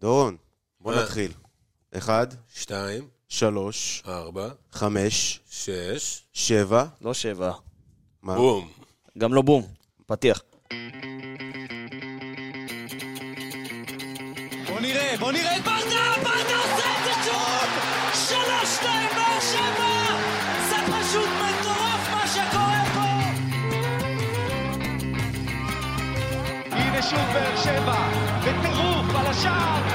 [0.00, 0.36] דורון,
[0.80, 1.02] בוא מה?
[1.02, 1.32] נתחיל.
[1.96, 7.52] אחד, שתיים, שלוש, ארבע, חמש, שש, שבע, לא שבע.
[8.22, 8.34] מה?
[8.36, 8.68] בום.
[9.18, 9.66] גם לא בום.
[10.06, 10.42] פתיח.
[14.68, 17.68] בוא נראה, בוא נראה את ברדה, ברדה עושה את זה שוב!
[18.28, 20.06] שלוש, שתיים, באר שבע!
[20.68, 23.10] זה פשוט מטורף מה שקורה פה!
[26.76, 28.08] הנה שוב באר שבע,
[28.40, 29.85] בטירוף על השער,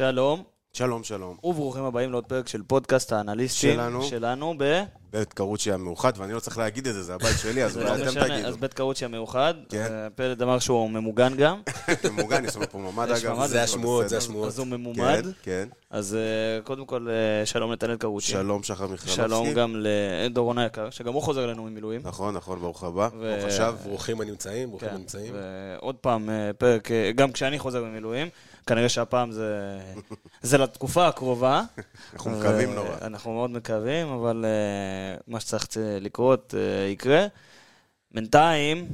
[0.00, 1.36] שלום, שלום, שלום.
[1.44, 3.74] וברוכים הבאים לעוד פרק של פודקאסט האנליסטים.
[3.74, 4.02] שלנו.
[4.02, 4.82] שלנו ב...
[5.12, 7.94] בית קרוצ'י המאוחד, ואני לא צריך להגיד את זה, זה הבית שלי, אז אולי לא
[7.94, 8.48] אתם תגידו.
[8.48, 9.54] אז בית קרוצ'י המאוחד.
[9.68, 9.86] כן.
[9.90, 11.60] אה, פלד אמר שהוא ממוגן גם.
[12.02, 13.38] זה מוגן, יש לנו פה ממ"ד אגב.
[13.38, 14.08] ממ"ד, זה השמועות.
[14.08, 14.48] זה השמועות.
[14.48, 15.22] אז הוא ממומד.
[15.22, 15.68] כן, כן.
[15.90, 18.32] אז אה, קודם כל, אה, שלום נתנאל קרוצ'י.
[18.32, 19.16] שלום, שחר מיכלובסקי.
[19.16, 22.00] שלום גם לדורון היקר, שגם הוא חוזר אלינו ממילואים.
[22.04, 23.08] נכון, נכון, ברוך הבא.
[23.08, 23.74] ברוך השב.
[23.84, 25.34] ברוכים הנמצאים, ברוכים כן, הנמצאים.
[25.34, 28.28] ועוד פעם, פרק, גם כשאני חוזר ממילואים,
[28.66, 29.78] כנראה שהפעם זה,
[30.42, 31.62] זה לתקופה הקרובה.
[32.12, 32.88] אנחנו מקווים ו- נורא.
[33.02, 35.66] אנחנו מאוד מקווים, אבל אה, מה שצריך
[36.00, 37.26] לקרות אה, יקרה.
[38.12, 38.86] בינתיים,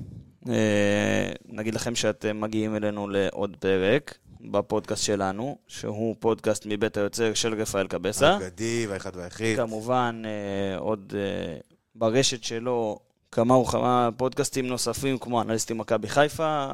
[0.48, 7.54] אה, נגיד לכם שאתם מגיעים אלינו לעוד פרק בפודקאסט שלנו, שהוא פודקאסט מבית היוצר של
[7.60, 8.36] רפאל קבסה.
[8.36, 9.56] אגדי והאחד והיחיד.
[9.56, 11.58] כמובן, אה, עוד אה,
[11.94, 12.98] ברשת שלו
[13.32, 16.66] כמה וכמה פודקאסטים נוספים, כמו אנליסטים מכבי חיפה,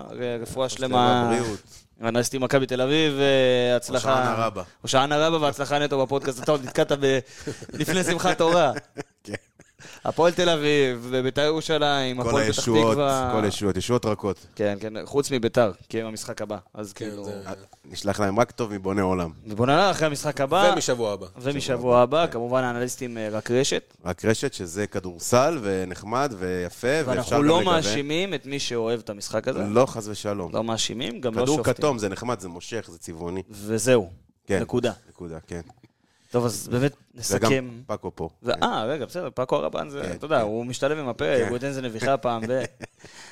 [0.43, 1.61] רפואה שלמה, בריאות.
[2.03, 4.19] אנליסטים מכבי תל אביב, אה, הצלחה...
[4.19, 4.63] הושענא רבה.
[4.83, 6.93] הושענא רבה והצלחה נטו בפודקאסט, אתה עוד נתקעת.
[7.81, 8.73] לפני שמחת תורה.
[10.03, 10.09] כן.
[10.09, 13.31] הפועל תל אביב, וביתר ירושלים, הפועל פתח תקווה.
[13.33, 14.47] כל הישועות, ישועות רכות.
[14.57, 16.57] כן, כן, חוץ מביתר, כי הם המשחק הבא.
[16.75, 17.25] אז כן, כאילו...
[17.25, 17.43] זה-
[17.85, 19.31] נשלח להם רק טוב מבונה עולם.
[19.47, 21.27] ובוא נראה אחרי המשחק הבא, ומשבוע הבא.
[21.41, 23.95] ומשבוע הבא, כמובן האנליסטים אה, רק רשת.
[24.05, 27.63] רק רשת שזה כדורסל ונחמד ויפה, ואפשר גם ואנחנו לא.
[27.65, 29.59] מאשימים את מי שאוהב את המשחק הזה.
[29.63, 30.53] לא, חס ושלום.
[30.55, 31.75] לא מאשימים, גם לא כדור שופטים.
[31.75, 33.43] כתום זה נחמד, זה מושך, זה צבעוני.
[33.51, 34.11] וזהו,
[34.47, 34.61] כן.
[34.63, 34.93] נקודה.
[35.09, 35.61] נקודה, כן.
[36.33, 37.69] טוב, אז באמת וגם נסכם.
[37.87, 38.29] פאקו פה.
[38.63, 40.43] אה, רגע, בסדר, פאקו הרבן זה, כן, אתה יודע, כן.
[40.43, 41.49] הוא משתלב עם הפרק, כן.
[41.49, 42.43] הוא ייתן איזה נביחה פעם,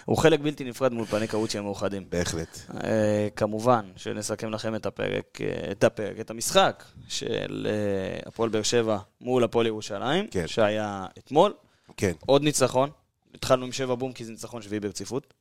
[0.06, 2.04] והוא חלק בלתי נפרד מול פני קרוצ'י המאוחדים.
[2.08, 2.58] בהחלט.
[2.84, 8.62] אה, כמובן שנסכם לכם את הפרק, אה, את הפרק, את המשחק של אה, הפועל באר
[8.62, 10.26] שבע מול הפועל ירושלים.
[10.46, 11.52] שהיה אתמול.
[11.96, 12.12] כן.
[12.26, 12.90] עוד ניצחון,
[13.34, 15.34] התחלנו עם שבע בום כי זה ניצחון שביעי ברציפות.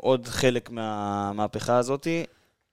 [0.00, 2.24] עוד חלק מהמהפכה הזאתי.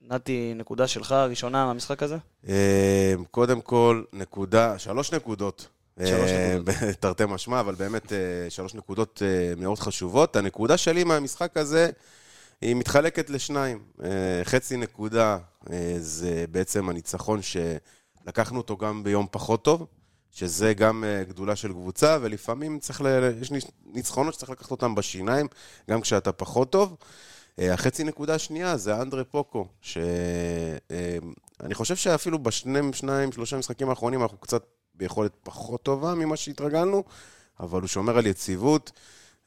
[0.09, 2.17] נתי, נקודה שלך ראשונה מהמשחק הזה?
[2.47, 5.67] אה, קודם כל, נקודה, שלוש נקודות.
[5.99, 6.75] שלוש אה, נקודות.
[6.99, 8.17] תרתי משמע, אבל באמת אה,
[8.49, 10.35] שלוש נקודות אה, מאוד חשובות.
[10.35, 11.89] הנקודה שלי מהמשחק הזה,
[12.61, 13.83] היא מתחלקת לשניים.
[14.03, 14.09] אה,
[14.43, 15.37] חצי נקודה
[15.99, 19.85] זה בעצם הניצחון שלקחנו אותו גם ביום פחות טוב,
[20.31, 23.31] שזה גם גדולה של קבוצה, ולפעמים צריך, ל...
[23.41, 23.51] יש
[23.85, 25.47] ניצחונות שצריך לקחת אותם בשיניים,
[25.89, 26.95] גם כשאתה פחות טוב.
[27.59, 30.79] אה, החצי נקודה השנייה זה אנדרה פוקו, שאני
[31.73, 34.63] חושב שאפילו בשני, שניים, שלושה משחקים האחרונים אנחנו קצת
[34.95, 37.03] ביכולת פחות טובה ממה שהתרגלנו,
[37.59, 38.91] אבל הוא שומר על יציבות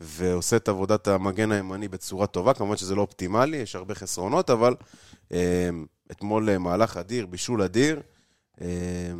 [0.01, 4.75] ועושה את עבודת המגן הימני בצורה טובה, כמובן שזה לא אופטימלי, יש הרבה חסרונות, אבל
[5.33, 5.71] אה,
[6.11, 8.03] אתמול אה, מהלך אדיר, בישול אדיר,
[8.61, 8.67] אה,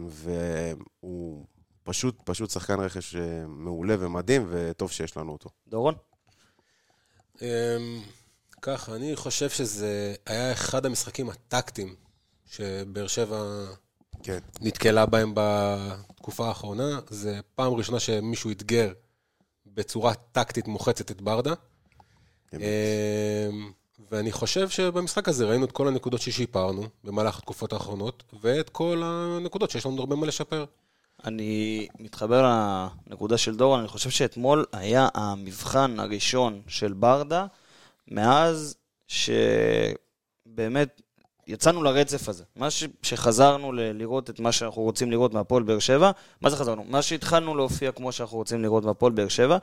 [0.09, 1.47] והוא
[1.83, 5.51] פשוט, פשוט שחקן רכש אה, מעולה ומדהים, וטוב שיש לנו אותו.
[5.69, 5.95] דורון?
[8.63, 11.95] ככה, אני חושב שזה היה אחד המשחקים הטקטיים
[12.47, 13.67] שבאר שבע
[14.23, 14.39] כן.
[14.61, 17.01] נתקלה בהם בתקופה האחרונה.
[17.11, 18.93] זה פעם ראשונה שמישהו אתגר
[19.67, 21.53] בצורה טקטית מוחצת את ברדה.
[22.53, 22.61] אמ,
[24.11, 29.71] ואני חושב שבמשחק הזה ראינו את כל הנקודות ששיפרנו במהלך התקופות האחרונות, ואת כל הנקודות
[29.71, 30.65] שיש לנו הרבה מה לשפר.
[31.25, 32.53] אני מתחבר
[33.07, 37.47] לנקודה של דורון, אני חושב שאתמול היה המבחן הראשון של ברדה,
[38.11, 38.77] מאז
[39.09, 41.01] שבאמת
[41.47, 42.45] יצאנו לרצף הזה.
[42.57, 42.85] מה ש...
[43.03, 46.11] שחזרנו ל- לראות את מה שאנחנו רוצים לראות מהפועל באר שבע,
[46.41, 46.85] מה זה חזרנו?
[46.85, 49.59] מה שהתחלנו להופיע כמו שאנחנו רוצים לראות מהפועל באר שבע,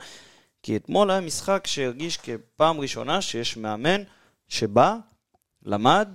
[0.62, 4.02] כי אתמול היה משחק שהרגיש כפעם ראשונה שיש מאמן
[4.48, 4.96] שבא,
[5.64, 6.08] למד,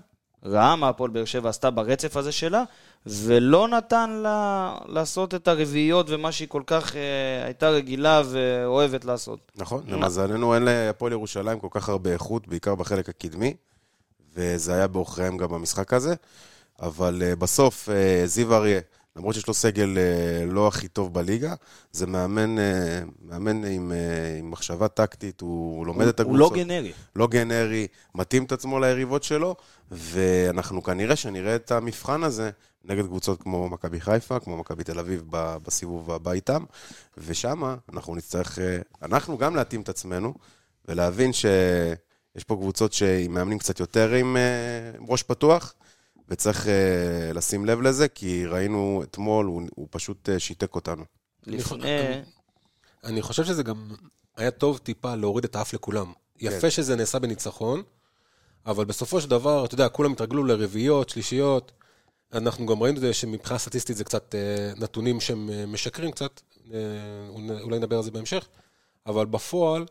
[0.44, 2.63] ראה מה הפועל באר שבע עשתה ברצף הזה שלה,
[3.06, 9.51] ולא נתן לה לעשות את הרביעיות ומה שהיא כל כך אה, הייתה רגילה ואוהבת לעשות.
[9.56, 9.83] נכון?
[9.88, 13.53] למזלנו אין להפועל ירושלים כל כך הרבה איכות, בעיקר בחלק הקדמי,
[14.36, 16.15] וזה היה בעוכריהם גם במשחק הזה.
[16.81, 18.80] אבל uh, בסוף uh, זיו אריה
[19.15, 21.54] למרות שיש לו סגל אה, לא הכי טוב בליגה,
[21.92, 26.57] זה מאמן, אה, מאמן עם, אה, עם מחשבה טקטית, הוא, הוא לומד את הוא הקבוצות.
[26.57, 26.92] לא גנרי.
[27.15, 29.56] לא גנרי, מתאים את עצמו ליריבות שלו,
[29.92, 32.50] ואנחנו כנראה שנראה את המבחן הזה
[32.86, 36.63] נגד קבוצות כמו מכבי חיפה, כמו מכבי תל אביב ב- בסיבוב הבא איתם,
[37.18, 37.63] ושם
[37.94, 40.33] אנחנו נצטרך, אה, אנחנו גם להתאים את עצמנו,
[40.88, 42.95] ולהבין שיש פה קבוצות
[43.25, 45.74] עם מאמנים קצת יותר עם, אה, עם ראש פתוח,
[46.30, 51.04] וצריך אה, לשים לב לזה, כי ראינו אתמול, הוא, הוא פשוט שיתק אותנו.
[51.45, 52.22] לפני...
[53.04, 53.89] אני חושב שזה גם
[54.38, 56.12] היה טוב טיפה להוריד את האף לכולם.
[56.39, 57.83] יפה שזה נעשה בניצחון,
[58.66, 61.72] אבל בסופו של דבר, אתה יודע, כולם התרגלו לרביעיות, שלישיות.
[62.33, 66.42] אנחנו גם ראינו שמבחינה סטטיסטית זה קצת אה, נתונים שהם אה, משקרים קצת,
[66.74, 66.80] אה,
[67.62, 68.48] אולי נדבר על זה בהמשך,
[69.06, 69.86] אבל בפועל,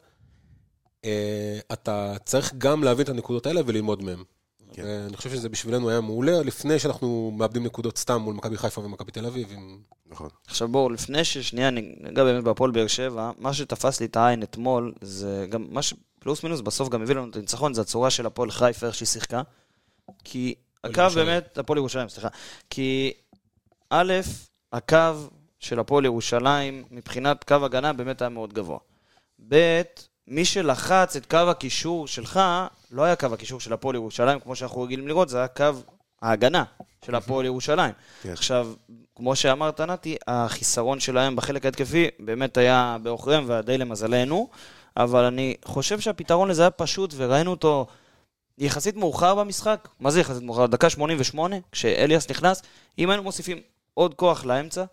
[1.72, 4.22] אתה צריך גם להבין את הנקודות האלה וללמוד מהן.
[4.72, 4.82] כן.
[4.84, 9.12] ואני חושב שזה בשבילנו היה מעולה, לפני שאנחנו מאבדים נקודות סתם מול מכבי חיפה ומכבי
[9.12, 9.48] תל אביב.
[9.52, 9.78] עם...
[10.06, 10.28] נכון.
[10.46, 14.94] עכשיו בואו, לפני ששנייה ניגע באמת בהפועל באר שבע, מה שתפס לי את העין אתמול,
[15.00, 18.50] זה גם מה שפלוס מינוס בסוף גם הביא לנו את הניצחון, זה הצורה של הפועל
[18.50, 19.42] חיפה, איך שהיא שיחקה.
[20.24, 20.54] כי
[20.84, 21.02] הקו.
[21.14, 22.28] באמת, הפועל ירושלים, סליחה.
[22.70, 23.12] כי
[23.90, 24.12] א',
[24.72, 24.96] הקו
[25.58, 28.78] של הפועל ירושלים, מבחינת קו הגנה, באמת היה מאוד גבוה.
[29.48, 29.82] ב',
[30.28, 32.40] מי שלחץ את קו הקישור שלך,
[32.90, 35.64] לא היה קו הקישור של הפועל ירושלים, כמו שאנחנו רגילים לראות, זה היה קו
[36.22, 36.64] ההגנה
[37.06, 37.94] של הפועל ירושלים.
[38.22, 38.32] כן.
[38.32, 38.72] עכשיו,
[39.16, 44.48] כמו שאמרת, נתי, החיסרון שלהם בחלק ההתקפי באמת היה בעוכריהם ודי למזלנו,
[44.96, 47.86] אבל אני חושב שהפתרון לזה היה פשוט, וראינו אותו
[48.58, 49.88] יחסית מאוחר במשחק.
[50.00, 50.66] מה זה יחסית מאוחר?
[50.66, 52.62] דקה 88, כשאליאס נכנס.
[52.98, 53.60] אם היינו מוסיפים
[53.94, 54.84] עוד כוח לאמצע,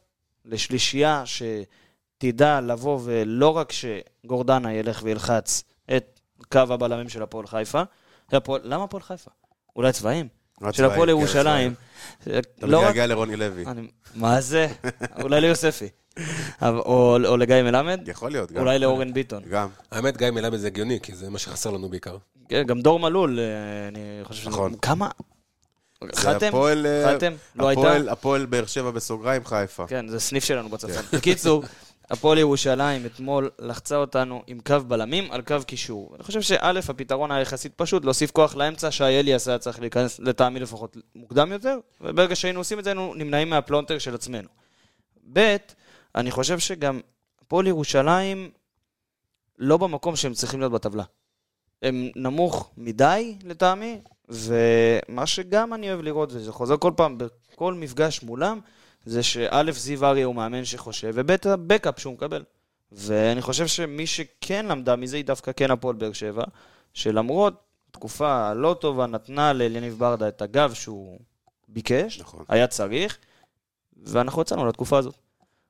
[0.45, 5.63] לשלישייה שתדע לבוא ולא רק שגורדנה ילך וילחץ
[5.97, 6.19] את
[6.51, 7.81] קו הבלמים של הפועל חיפה,
[8.31, 9.31] הפועל, למה הפועל חיפה?
[9.75, 10.27] אולי צבעים?
[10.71, 11.73] של הפועל כן, ירושלים.
[12.21, 13.65] אתה לא רק מתגעגע לרוני לוי.
[14.15, 14.67] מה זה?
[15.21, 15.89] אולי ליוספי.
[16.61, 18.01] או לגיא מלמד?
[18.07, 18.61] יכול להיות, גם.
[18.61, 19.43] אולי לאורן ביטון.
[19.49, 19.69] גם.
[19.91, 22.17] האמת, גיא מלמד זה הגיוני, כי זה מה שחסר לנו בעיקר.
[22.49, 23.45] כן, גם דור מלול, אה,
[23.87, 24.49] אני חושב שזה...
[24.49, 24.73] נכון.
[24.81, 25.09] כמה?
[26.15, 26.47] חתם?
[26.47, 27.33] הפועל, אה, חתם?
[27.55, 28.11] לא הייתה?
[28.11, 29.87] הפועל- באר שבע בסוגריים חיפה.
[29.87, 31.03] כן, זה סניף שלנו בצפון.
[31.13, 31.63] בקיצור,
[32.11, 36.11] הפועל ירושלים אתמול לחצה אותנו עם קו בלמים על קו קישור.
[36.15, 40.19] אני חושב שא', הפתרון היה יחסית פשוט, להוסיף כוח לאמצע, שי אליאס היה צריך להיכנס
[40.19, 44.47] לטעמי לפחות מוקדם יותר, וברגע שהיינו עושים את זה, היינו נמנעים מהפלונטר של עצמנו.
[45.33, 45.55] ב',
[46.15, 46.99] אני חושב שגם
[47.41, 48.49] הפועל ירושלים
[49.59, 51.03] לא במקום שהם צריכים להיות בטבלה.
[51.81, 58.23] הם נמוך מדי לטעמי, ומה שגם אני אוהב לראות, וזה חוזר כל פעם, בכל מפגש
[58.23, 58.59] מולם,
[59.05, 62.43] זה שא', זיו אריה הוא מאמן שחושב, וב', הבקאפ שהוא מקבל.
[62.91, 66.43] ואני חושב שמי שכן למדה מזה היא דווקא כן הפועל באר שבע,
[66.93, 67.53] שלמרות
[67.91, 71.19] תקופה לא טובה נתנה לאליניב ברדה את הגב שהוא
[71.67, 72.45] ביקש, נכון.
[72.49, 73.17] היה צריך,
[74.03, 75.15] ואנחנו יצאנו לתקופה הזאת.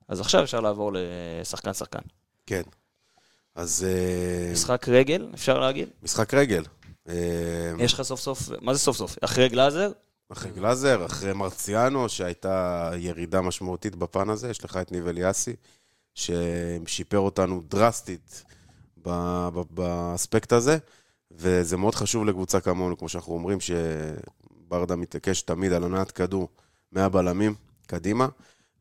[0.08, 2.02] אז עכשיו אפשר לעבור לשחקן-שחקן.
[2.46, 2.62] כן.
[3.54, 5.88] אז אה, משחק רגל, אפשר להגיד?
[6.02, 6.64] משחק רגל.
[7.08, 9.16] אה, יש לך סוף סוף, מה זה סוף סוף?
[9.20, 9.92] אחרי גלאזר?
[10.32, 15.56] אחרי גלאזר, אחרי מרציאנו, שהייתה ירידה משמעותית בפן הזה, יש לך את ניב אליאסי,
[16.14, 18.44] ששיפר אותנו דרסטית
[19.70, 20.78] באספקט הזה,
[21.30, 26.48] וזה מאוד חשוב לקבוצה כמונו, כמו שאנחנו אומרים, שברדה מתעקש תמיד על הנעת כדור
[26.92, 27.54] מהבלמים
[27.86, 28.28] קדימה.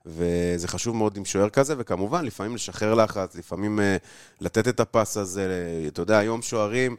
[0.07, 3.97] וזה חשוב מאוד עם שוער כזה, וכמובן, לפעמים לשחרר לחץ, לפעמים אה,
[4.41, 5.47] לתת את הפס הזה,
[5.87, 6.95] אתה יודע, היום שוערים,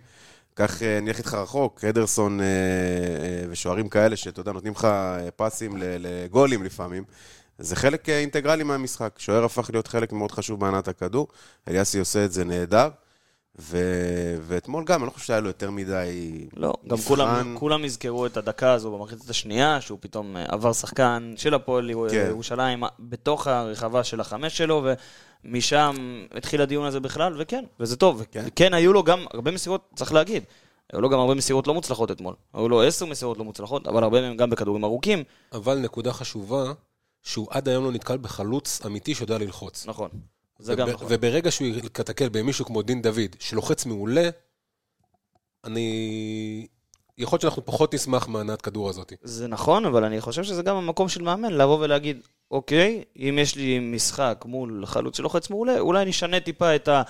[0.54, 4.84] קח, אה, אני אלך איתך רחוק, אדרסון אה, אה, ושוערים כאלה, שאתה יודע, נותנים לך
[4.84, 7.04] אה, פסים לגולים לפעמים.
[7.58, 9.14] זה חלק אה, אינטגרלי מהמשחק.
[9.18, 11.28] שוער הפך להיות חלק מאוד חשוב בהנעת הכדור.
[11.68, 12.88] אליאסי עושה את זה נהדר.
[13.60, 13.78] ו...
[14.42, 16.46] ואתמול גם, אני לא חושב שהיה לו יותר מדי...
[16.56, 17.08] לא, גם מבחן.
[17.08, 21.90] כולם, כולם יזכרו את הדקה הזו במחצית השנייה, שהוא פתאום אה, עבר שחקן של הפועל
[22.10, 22.26] כן.
[22.28, 24.86] ירושלים בתוך הרחבה של החמש שלו,
[25.44, 25.96] ומשם
[26.34, 28.24] התחיל הדיון הזה בכלל, וכן, וזה טוב.
[28.30, 28.44] כן.
[28.46, 30.42] וכן, היו לו גם הרבה מסירות, צריך להגיד,
[30.92, 32.34] היו לו גם הרבה מסירות לא מוצלחות אתמול.
[32.54, 35.24] היו לו עשר מסירות לא מוצלחות, אבל הרבה מהם גם בכדורים ארוכים.
[35.52, 36.72] אבל נקודה חשובה,
[37.22, 39.86] שהוא עד היום לא נתקל בחלוץ אמיתי שיודע ללחוץ.
[39.86, 40.08] נכון.
[40.58, 41.06] זה גם נכון.
[41.10, 44.28] וברגע שהוא ייתקל במישהו כמו דין דוד, שלוחץ מעולה,
[45.64, 46.66] אני...
[47.18, 49.12] יכול להיות שאנחנו פחות נשמח מהנעת כדור הזאת.
[49.22, 53.56] זה נכון, אבל אני חושב שזה גם המקום של מאמן לבוא ולהגיד, אוקיי, אם יש
[53.56, 57.02] לי משחק מול חלוץ שלוחץ מעולה, אולי אני אשנה טיפה את, ה,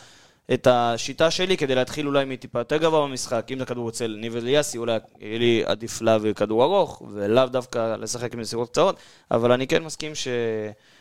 [0.55, 3.47] את השיטה שלי כדי להתחיל אולי מטיפה יותר גבוה במשחק.
[3.51, 7.97] אם זה כדור אצל ניב אליאסי, אולי יהיה לי עדיף להעביר כדור ארוך, ולאו דווקא
[7.97, 8.97] לשחק עם מסירות קצרות,
[9.31, 10.29] אבל אני כן מסכים ש...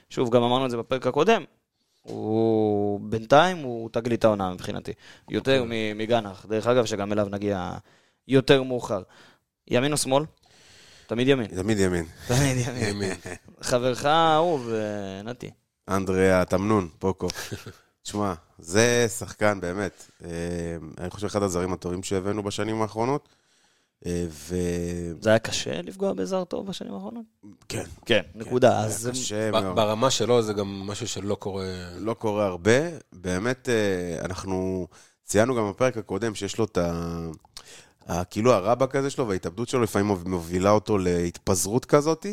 [0.10, 1.44] שוב, גם אמרנו את זה בפרק הקודם,
[2.08, 4.92] הוא בינתיים הוא תגלית העונה מבחינתי.
[5.30, 7.72] יותר מ- מגנח, דרך אגב, שגם אליו נגיע
[8.28, 9.02] יותר מאוחר.
[9.68, 10.24] ימין או שמאל?
[11.08, 11.48] תמיד ימין.
[11.48, 12.06] תמיד ימין.
[12.28, 12.58] תמיד
[12.90, 13.14] ימין.
[13.62, 15.50] חברך האהוב, אה, נתי.
[15.90, 17.28] אנדרי התמנון, פוקו.
[18.04, 20.06] תשמע, זה שחקן באמת.
[20.26, 20.30] אה,
[20.98, 23.30] אני חושב אחד הזרים הטובים שהבאנו בשנים האחרונות.
[24.06, 27.26] אה, וכן, זה היה קשה לפגוע בזר טוב בשנים האחרונות?
[27.70, 28.80] כן, כן, נקודה.
[28.80, 29.76] אז קשה ב- מאוד.
[29.76, 31.66] ברמה שלו זה גם משהו שלא קורה...
[31.98, 32.90] לא קורה הרבה.
[33.14, 34.88] באמת, אה, אנחנו
[35.26, 37.28] ציינו גם בפרק הקודם שיש לו את ה...
[38.30, 42.26] כאילו הרבאק הזה שלו וההתאבדות שלו לפעמים מובילה אותו להתפזרות כזאת,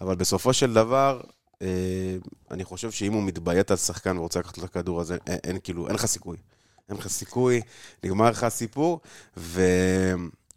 [0.00, 1.20] אבל בסופו של דבר,
[1.62, 2.16] אה,
[2.50, 5.58] אני חושב שאם הוא מתביית על שחקן ורוצה לקחת לו את הכדור הזה, אין, אין
[5.62, 6.36] כאילו, אין לך סיכוי.
[6.88, 7.60] אין לך סיכוי,
[8.04, 9.00] נגמר לך הסיפור,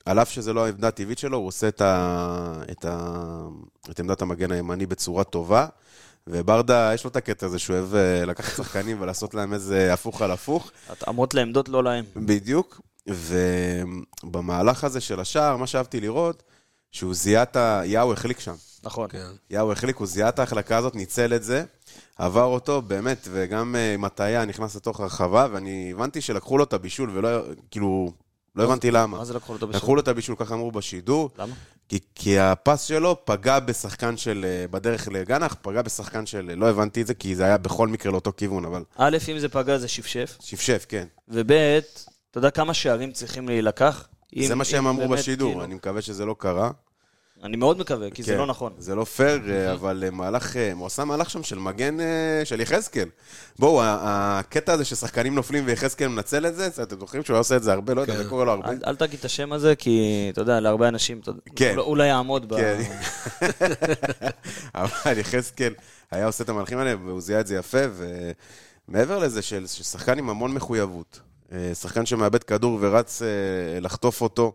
[0.09, 2.61] ועל אף שזה לא העמדה הטבעית שלו, הוא עושה את, ה...
[2.71, 3.23] את, ה...
[3.89, 5.67] את עמדת המגן הימני בצורה טובה.
[6.27, 10.21] וברדה, יש לו את הקטע הזה שהוא אוהב אה, לקחת שחקנים ולעשות להם איזה הפוך
[10.21, 10.71] על הפוך.
[10.89, 12.05] התאמות לעמדות לא להם.
[12.15, 12.81] בדיוק.
[13.07, 16.43] ובמהלך הזה של השער, מה שאהבתי לראות,
[16.91, 17.81] שהוא זיהה את ה...
[17.85, 18.55] יאו החליק שם.
[18.83, 19.09] נכון.
[19.09, 19.27] כן.
[19.49, 21.63] יאו החליק, הוא זיהה את ההחלקה הזאת, ניצל את זה,
[22.17, 26.73] עבר אותו, באמת, וגם אה, עם הטעיה נכנס לתוך הרחבה, ואני הבנתי שלקחו לו את
[26.73, 27.29] הבישול, ולא,
[27.71, 28.11] כאילו,
[28.55, 29.17] לא הבנתי למה.
[29.17, 29.95] מה זה לקחו לו את לקחו?
[29.95, 31.29] לו את הבישול, ככה אמרו בשידור.
[31.37, 31.53] למה?
[31.89, 37.01] כי, כי הפס שלו פגע בשחקן של, אה, בדרך לגנח, פגע בשחקן של, לא הבנתי
[37.01, 39.87] את זה, כי זה היה בכל מקרה לאותו כיוון, אבל א', אם זה פגע זה
[39.87, 41.05] שפשף, שפשף, כן.
[41.27, 44.07] וב', אתה יודע כמה שערים צריכים להילקח?
[44.35, 46.71] אם- זה מה שהם אם אמרו בשידור, כאילו- אני מקווה שזה לא קרה.
[47.43, 48.73] אני מאוד מקווה, כי זה כן, לא נכון.
[48.77, 51.97] זה לא פייר, אה, אבל אה, מהלך, אה, הוא עשה מהלך שם של מגן
[52.43, 53.09] של יחזקאל.
[53.59, 57.73] בואו, הקטע הזה ששחקנים נופלים ויחזקאל מנצל את זה, אתם זוכרים שהוא עושה את זה
[57.73, 57.93] הרבה?
[57.93, 58.23] לא יודע, כן.
[58.23, 58.69] זה קורה לו הרבה.
[58.87, 60.01] אל תגיד את השם הזה, כי
[60.33, 61.21] אתה יודע, להרבה אנשים,
[61.55, 61.69] כן.
[61.71, 62.57] אולי- אולי יעמוד ב...
[62.57, 62.81] כן.
[64.75, 65.73] אבל יחזקאל
[66.11, 67.77] היה עושה את המהלכים האלה, והוא זיהה את זה יפה,
[68.87, 71.19] ומעבר לזה, של של שחקן עם המון מחויבות,
[71.73, 73.21] שחקן שמאבד כדור ורץ
[73.81, 74.53] לחטוף אותו,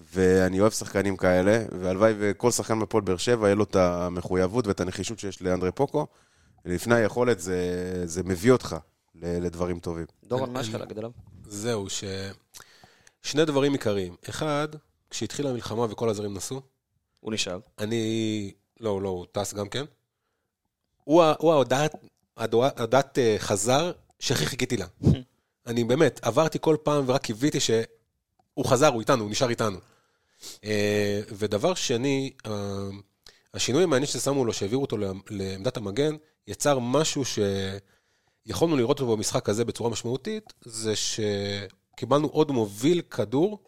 [0.00, 4.80] ואני אוהב שחקנים כאלה, והלוואי וכל שחקן בפועל באר שבע יהיה לו את המחויבות ואת
[4.80, 6.06] הנחישות שיש לאנדרי פוקו.
[6.64, 7.62] לפני היכולת זה,
[8.04, 8.76] זה מביא אותך
[9.14, 10.06] ל- לדברים טובים.
[10.24, 11.10] דורון, מה יש לך להגיד עליו?
[11.46, 12.04] זהו, ש...
[13.22, 14.16] שני דברים עיקריים.
[14.28, 14.68] אחד,
[15.10, 16.60] כשהתחילה המלחמה וכל הזרים נסעו,
[17.20, 17.58] הוא נשאר.
[17.78, 18.52] אני...
[18.80, 19.84] לא, לא, הוא טס גם כן.
[21.04, 21.94] הוא הוא ההודעת,
[22.36, 24.86] ההודעת ההודעת, אה, חזר שהכי חיכיתי לה.
[25.66, 27.58] אני באמת, עברתי כל פעם ורק קיוויתי
[28.58, 29.78] שהוא חזר, הוא איתנו, הוא נשאר איתנו.
[30.64, 32.88] אה, ודבר שני, אה,
[33.54, 37.22] השינוי המעניין ששמו לו, שהעבירו אותו לעמ- לעמדת המגן, יצר משהו
[38.46, 43.58] שיכולנו לראות אותו במשחק הזה בצורה משמעותית, זה שקיבלנו עוד מוביל כדור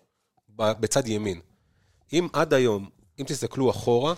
[0.57, 1.41] בצד ימין.
[2.13, 4.15] אם עד היום, אם תסתכלו אחורה,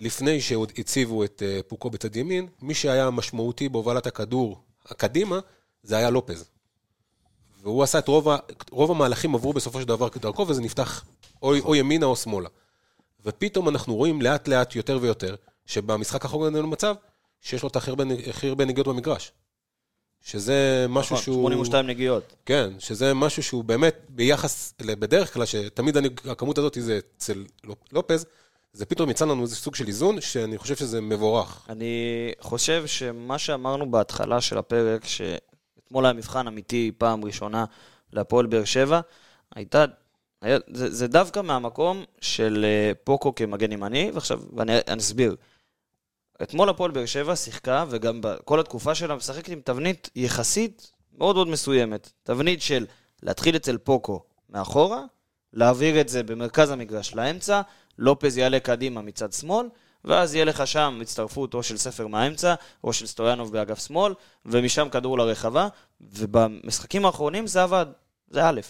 [0.00, 5.38] לפני שעוד הציבו את אה, פוקו בצד ימין, מי שהיה משמעותי בהובלת הכדור הקדימה,
[5.82, 6.51] זה היה לופז.
[7.62, 8.36] והוא עשה את רוב, ה,
[8.70, 11.04] רוב המהלכים עברו בסופו של דבר כדרכו, וזה נפתח
[11.42, 12.48] או, או ימינה או שמאלה.
[13.24, 15.34] ופתאום אנחנו רואים לאט לאט יותר ויותר,
[15.66, 16.94] שבמשחק האחרון אין לנו מצב
[17.40, 17.90] שיש לו את הכי
[18.48, 19.32] הרבה, נגיעות במגרש.
[20.24, 21.42] שזה משהו נכון, שהוא...
[21.42, 22.32] 82 נגיעות.
[22.46, 27.92] כן, שזה משהו שהוא באמת ביחס, בדרך כלל, שתמיד אני, הכמות הזאת זה אצל לופ-
[27.92, 28.26] לופז,
[28.72, 31.66] זה פתאום יצא לנו איזה סוג של איזון, שאני חושב שזה מבורך.
[31.68, 35.04] אני חושב שמה שאמרנו בהתחלה של הפרק,
[35.92, 37.64] שאתמול היה מבחן אמיתי פעם ראשונה
[38.12, 39.00] להפועל באר שבע,
[39.54, 39.84] הייתה,
[40.40, 45.36] היה, זה, זה דווקא מהמקום של אה, פוקו כמגן ימני, ועכשיו, ואני אני אסביר.
[46.42, 51.48] אתמול הפועל באר שבע שיחקה, וגם בכל התקופה שלה משחקת עם תבנית יחסית מאוד מאוד
[51.48, 52.12] מסוימת.
[52.22, 52.86] תבנית של
[53.22, 55.04] להתחיל אצל פוקו מאחורה,
[55.52, 57.60] להעביר את זה במרכז המגרש לאמצע,
[57.98, 59.66] לופז יעלה קדימה מצד שמאל,
[60.04, 62.54] ואז יהיה לך שם הצטרפות או של ספר מהאמצע,
[62.84, 64.14] או של סטויאנוב באגף שמאל,
[64.46, 65.68] ומשם כדור לרחבה,
[66.00, 67.86] ובמשחקים האחרונים זה עבד,
[68.30, 68.60] זה א'.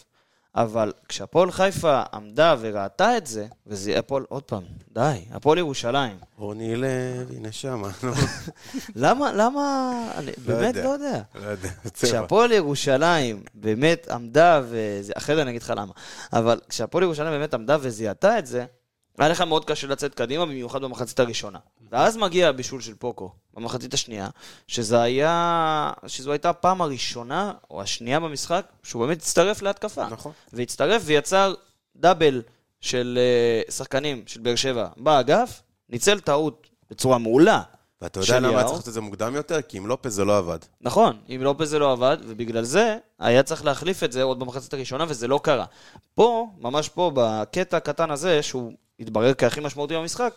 [0.55, 4.63] אבל כשהפועל חיפה עמדה וראתה את זה, וזה יהיה הפועל, עוד פעם,
[4.93, 6.19] די, הפועל ירושלים.
[6.37, 8.13] רוני לוי, נשמה, נו,
[9.05, 10.77] למה, למה, אני לא באמת.
[10.77, 11.23] לא יודע.
[11.35, 11.69] לא יודע.
[12.03, 14.61] כשהפועל ירושלים באמת עמדה,
[15.17, 15.93] אחרי זה אני אגיד לך למה,
[16.33, 18.65] אבל כשהפועל ירושלים באמת עמדה וזיהתה את זה,
[19.19, 21.59] היה לך מאוד קשה לצאת קדימה, במיוחד במחצית הראשונה.
[21.91, 24.29] ואז מגיע הבישול של פוקו, במחצית השנייה,
[24.67, 30.09] שזה היה, שזו הייתה הפעם הראשונה, או השנייה במשחק, שהוא באמת הצטרף להתקפה.
[30.09, 30.33] נכון.
[30.53, 31.55] והצטרף ויצר
[31.97, 32.43] דאבל
[32.81, 37.63] של אה, שחקנים של באר שבע באגף, ניצל טעות בצורה מעולה.
[38.03, 38.59] ואתה יודע למה היה.
[38.59, 39.63] צריך לעשות את זה מוקדם יותר?
[39.63, 40.59] כי עם לופז זה לא עבד.
[40.81, 44.75] נכון, אם לופז זה לא עבד, ובגלל זה היה צריך להחליף את זה עוד במחצית
[44.75, 45.65] הראשונה, וזה לא קרה.
[46.15, 50.35] פה, ממש פה, בקטע הקטן הזה, שהוא התברר כהכי משמעותי במשחק,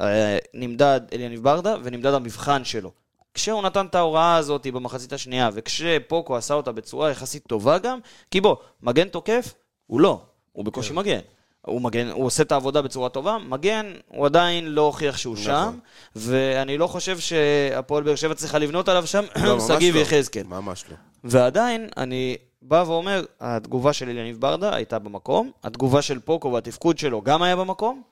[0.00, 2.92] אה, נמדד אליניב ברדה ונמדד המבחן שלו.
[3.34, 7.98] כשהוא נתן את ההוראה הזאת במחצית השנייה, וכשפוקו עשה אותה בצורה יחסית טובה גם,
[8.30, 9.54] כי בוא, מגן תוקף,
[9.86, 11.20] הוא לא, הוא בקושי מגן.
[11.66, 15.44] הוא מגן, הוא עושה את העבודה בצורה טובה, מגן, הוא עדיין לא הוכיח שהוא נכון.
[15.44, 15.78] שם,
[16.16, 20.00] ואני לא חושב שהפועל באר שבע צריכה לבנות עליו שם לא, שגיב לא.
[20.00, 20.42] יחזקאל.
[20.42, 20.96] ממש לא.
[21.24, 27.22] ועדיין, אני בא ואומר, התגובה של אליניב ברדה הייתה במקום, התגובה של פוקו והתפקוד שלו
[27.22, 28.02] גם היה במקום,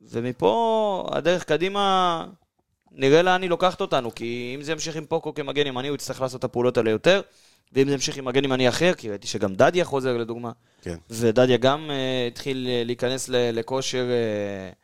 [0.00, 2.26] ומפה הדרך קדימה,
[2.92, 6.20] נראה לאן היא לוקחת אותנו, כי אם זה ימשיך עם פוקו כמגן ימני, הוא יצטרך
[6.20, 7.20] לעשות את הפעולות האלה יותר,
[7.72, 10.96] ואם זה ימשיך עם מגן ימני אחר, כי ראיתי שגם דדיה חוזר לדוגמה, כן.
[11.10, 14.74] ודדיה גם uh, התחיל uh, להיכנס ל- לכושר uh,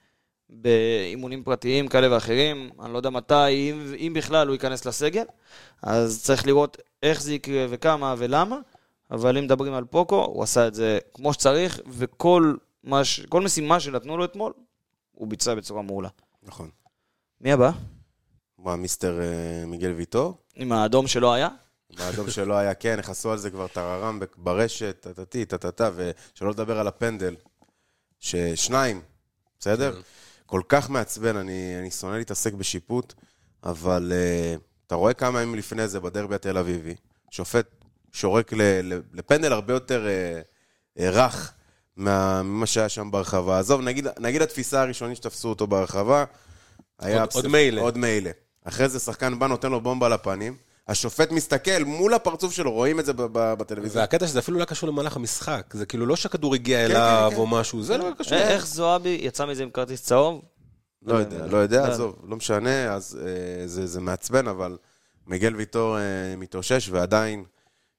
[0.50, 5.24] באימונים פרטיים כאלה ואחרים, אני לא יודע מתי, אם, אם בכלל הוא ייכנס לסגל,
[5.82, 8.58] אז צריך לראות איך זה יקרה וכמה ולמה,
[9.10, 13.20] אבל אם מדברים על פוקו, הוא עשה את זה כמו שצריך, וכל מה ש...
[13.20, 14.52] כל משימה שנתנו לו אתמול,
[15.12, 16.08] הוא ביצע בצורה מעולה.
[16.42, 16.70] נכון.
[17.40, 17.70] מי הבא?
[18.58, 20.38] מה, מיסטר אה, מיגל ויטור?
[20.54, 21.48] עם האדום שלא היה?
[21.96, 26.88] באדום שלא היה, כן, נכנסו על זה כבר טררם ברשת, טטטי, טטטה, ושלא לדבר על
[26.88, 27.36] הפנדל,
[28.20, 29.00] ששניים,
[29.58, 29.92] בסדר?
[29.92, 30.00] כן.
[30.46, 33.14] כל כך מעצבן, אני, אני שונא להתעסק בשיפוט,
[33.64, 36.94] אבל uh, אתה רואה כמה ימים לפני זה בדרבי התל אביבי,
[37.30, 37.77] שופט
[38.12, 41.52] שורק ל, ל, לפנדל הרבה יותר uh, uh, רך
[41.96, 43.58] מה- ממה שהיה שם ברחבה.
[43.58, 46.24] עזוב, נגיד, נגיד התפיסה הראשונית שתפסו אותו ברחבה,
[46.98, 47.20] היה...
[47.20, 47.80] עוד- עוד מילא.
[47.80, 48.30] עוד מילא.
[48.64, 50.56] אחרי זה שחקן בא, נותן לו בומבה לפנים,
[50.88, 54.00] השופט מסתכל מול הפרצוף שלו, רואים את זה ב- ב- בטלוויזיה.
[54.00, 57.36] והקטע שזה אפילו לא קשור למהלך המשחק, זה כאילו לא שהכדור הגיע כן, אליו כן.
[57.36, 58.38] או משהו, זה לא היה קשור.
[58.38, 60.42] איך זועבי יצא מזה עם כרטיס צהוב?
[61.02, 61.92] לא יודע, לא יודע, לא.
[61.92, 64.76] עזוב, לא משנה, אז אה, זה, זה מעצבן, אבל
[65.26, 66.02] מיגל ויטור אה,
[66.36, 67.44] מתאושש, ועדיין,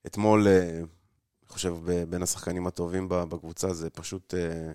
[0.07, 1.75] אתמול, אה, אני חושב,
[2.09, 4.33] בין השחקנים הטובים בקבוצה, זה פשוט...
[4.33, 4.71] אה,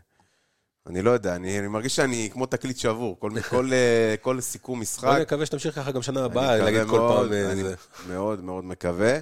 [0.87, 4.81] אני לא יודע, אני, אני מרגיש שאני כמו תקליט שבור, כל, כל, אה, כל סיכום
[4.81, 5.09] משחק.
[5.09, 7.75] אני מקווה שתמשיך ככה גם שנה אני הבאה, מקווה להגיד כל מאוד, פעם אני זה.
[8.09, 9.19] מאוד מאוד מקווה,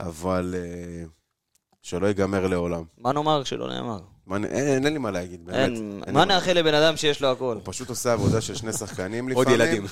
[0.00, 0.54] אבל
[1.82, 2.84] שלא ייגמר לעולם.
[2.98, 4.00] מה נאמר שלא נאמר?
[4.26, 5.56] מה, אין, אין לי מה להגיד, באמת.
[5.58, 7.54] אין, אין מה נאחל לבן אדם שיש לו הכל?
[7.54, 9.48] הוא פשוט עושה עבודה של שני שחקנים לפעמים.
[9.48, 9.84] עוד ילדים.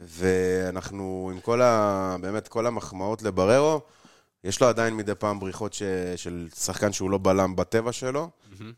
[0.00, 2.16] ואנחנו, עם כל ה...
[2.20, 3.80] באמת, כל המחמאות לבררו,
[4.44, 5.82] יש לו עדיין מדי פעם בריחות ש...
[6.16, 8.30] של שחקן שהוא לא בלם בטבע שלו,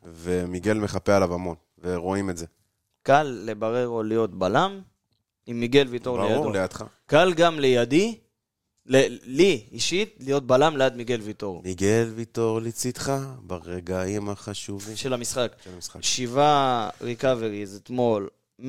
[0.05, 2.47] ומיגל מחפה עליו המון, ורואים את זה.
[3.03, 4.81] קל לבררו להיות בלם,
[5.47, 6.35] עם מיגל ויטור לידו.
[6.35, 6.85] ברור, לידך.
[7.07, 8.19] קל גם לידי,
[8.87, 11.63] ל- לי אישית, להיות בלם ליד מיגל ויטור.
[11.65, 15.53] מיגל ויטור לצדך, ברגעים החשובים של המשחק.
[15.65, 16.03] של המשחק.
[16.03, 18.29] שבעה ריקאבריז אתמול,
[18.63, 18.65] 100%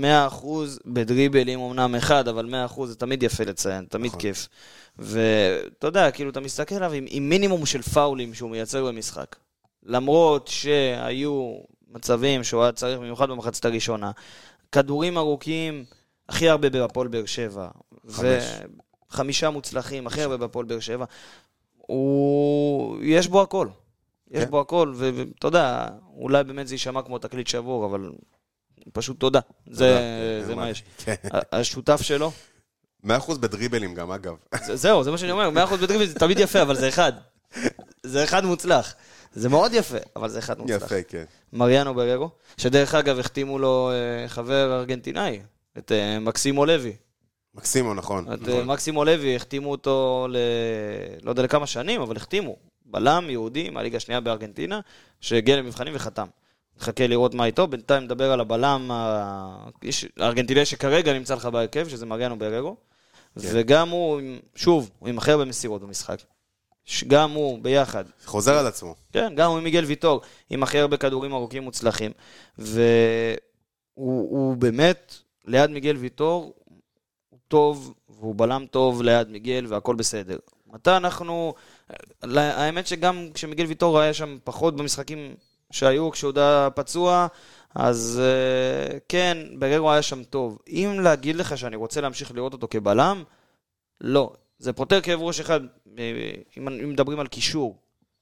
[0.86, 4.20] בדריבלים אמנם אחד, אבל 100% זה תמיד יפה לציין, תמיד נכון.
[4.20, 4.48] כיף.
[4.98, 9.36] ואתה יודע, כאילו, אתה מסתכל עליו עם, עם מינימום של פאולים שהוא מייצר במשחק.
[9.84, 11.58] למרות שהיו
[11.92, 14.12] מצבים שהוא היה צריך, במיוחד במחצית הראשונה,
[14.72, 15.86] כדורים ארוכים,
[16.30, 17.68] הכי הרבה בהפועל באר שבע.
[18.10, 18.44] חמש.
[19.12, 21.06] וחמישה מוצלחים, הכי הרבה בהפועל באר שבע.
[21.78, 22.98] הוא...
[23.02, 23.68] יש בו הכל.
[24.32, 24.50] יש כן.
[24.50, 28.12] בו הכל, ואתה יודע, אולי באמת זה יישמע כמו תקליט שבור, אבל
[28.94, 29.40] פשוט תודה.
[29.68, 30.00] זה,
[30.40, 30.48] תודה.
[30.48, 30.84] זה מה יש.
[30.98, 31.14] כן.
[31.52, 32.32] השותף שלו,
[33.04, 34.34] מאה אחוז בדריבלים גם, אגב.
[34.66, 37.14] זה- זהו, זה מה שאני אומר, 100% בדריבל זה תמיד יפה, אבל זה אחד.
[38.04, 38.96] זה אחד מוצלח.
[39.34, 40.84] זה מאוד יפה, אבל זה אחד מוצלח.
[40.84, 41.24] יפה, כן.
[41.54, 45.40] מריאנו בררו, שדרך אגב החתימו לו אה, חבר ארגנטינאי,
[45.78, 46.94] את אה, מקסימו לוי.
[47.56, 48.34] מקסימו, נכון.
[48.34, 50.38] את אה, מקסימו לוי, החתימו אותו ל...
[51.24, 52.56] לא יודע לכמה שנים, אבל החתימו.
[52.86, 54.80] בלם יהודי מהליגה השנייה בארגנטינה,
[55.22, 56.28] שהגיע למבחנים וחתם.
[56.82, 61.88] נחכה לראות מה איתו, בינתיים נדבר על הבלם ה- איש- הארגנטינאי שכרגע נמצא לך בהרכב,
[61.90, 62.76] שזה מריאנו בררו.
[63.38, 64.22] וגם הוא,
[64.56, 66.18] שוב, הוא עם הכי הרבה מסירות במשחק.
[67.08, 68.04] גם הוא ביחד.
[68.26, 68.96] חוזר על עצמו.
[69.14, 72.12] כן, גם הוא עם מיגל ויטור, עם הכי הרבה כדורים ארוכים מוצלחים.
[72.58, 72.94] והוא
[73.98, 76.54] הוא באמת, ליד מיגל ויטור,
[77.30, 80.38] הוא טוב, והוא בלם טוב ליד מיגל, והכל בסדר.
[80.68, 81.54] מתי אנחנו...
[82.24, 85.36] האמת שגם כשמיגל ויטור היה שם פחות במשחקים
[85.74, 87.28] שהיו, כשהוא היה פצוע,
[87.76, 90.60] אז אה, כן, בררו היה שם טוב.
[90.68, 93.24] אם להגיד לך שאני רוצה להמשיך לראות אותו כבלם,
[94.02, 94.34] לא.
[94.60, 95.60] זה פותר כאב ראש אחד,
[95.98, 96.04] אה,
[96.58, 97.78] אם אם מדברים על קישור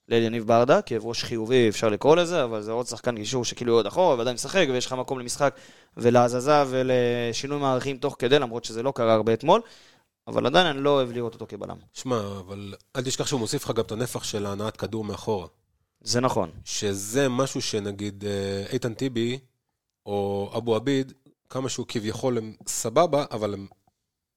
[0.09, 3.85] לאליניב ברדה, כאב ראש חיובי אפשר לקרוא לזה, אבל זה עוד שחקן קישור שכאילו עוד
[3.85, 5.55] אחורה ועדיין משחק, ויש לך מקום למשחק
[5.97, 9.61] ולהזזה ולשינוי מערכים תוך כדי, למרות שזה לא קרה הרבה אתמול,
[10.27, 11.77] אבל עדיין אני לא אוהב לראות אותו כבלם.
[11.93, 15.47] שמע, אבל אל תשכח שהוא מוסיף לך גם את הנפח של הנעת כדור מאחורה.
[16.01, 16.51] זה נכון.
[16.65, 19.39] שזה משהו שנגיד אה, איתן טיבי
[20.05, 21.13] או אבו עביד,
[21.49, 23.67] כמה שהוא כביכול הם סבבה, אבל הם,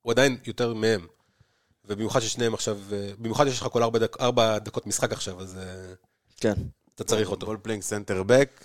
[0.02, 1.06] הוא עדיין יותר מהם.
[1.88, 5.58] ובמיוחד ששניהם עכשיו, אה, במיוחד שיש לך כל ארבע, דק, ארבע דקות משחק עכשיו, אז
[5.58, 5.94] אה,
[6.36, 6.54] כן.
[6.94, 7.46] אתה צריך אותו.
[7.46, 8.64] ball playing center back,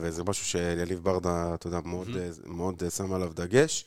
[0.00, 3.84] וזה משהו שאליניב ברדה, אתה יודע, מאוד, אה, מאוד שם עליו דגש.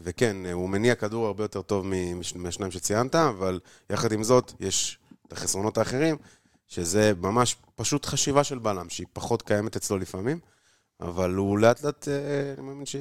[0.00, 1.86] וכן, הוא מניע כדור הרבה יותר טוב
[2.34, 6.16] מהשניים שציינת, אבל יחד עם זאת, יש את החסרונות האחרים,
[6.68, 10.38] שזה ממש פשוט חשיבה של בלם, שהיא פחות קיימת אצלו לפעמים,
[11.00, 12.96] אבל הוא לאט לאט, אה, אני מאמין ש...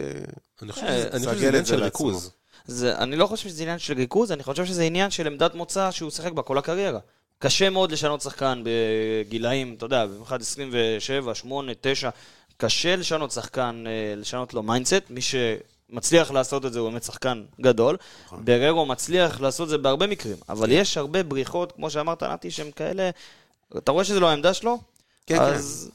[0.62, 1.84] אני חושב אה, שזה עניין של.
[1.84, 2.32] ריכוז.
[2.66, 5.92] זה, אני לא חושב שזה עניין של ריכוז, אני חושב שזה עניין של עמדת מוצא
[5.92, 7.00] שהוא שיחק בה כל הקריירה.
[7.40, 12.10] קשה מאוד לשנות שחקן בגילאים, אתה יודע, במיוחד 27, 8, 9,
[12.58, 15.04] קשה לשנות שחקן, אה, לשנות לו mindset.
[15.10, 17.98] מי שמצליח לעשות את זה הוא באמת שחקן גדול.
[18.26, 18.46] נכון.
[18.46, 22.72] ברדה מצליח לעשות את זה בהרבה מקרים, אבל יש הרבה בריחות, כמו שאמרת, נתי, שהם
[22.72, 23.10] כאלה...
[23.78, 24.80] אתה רואה שזה לא העמדה שלו?
[25.26, 25.92] כן, אז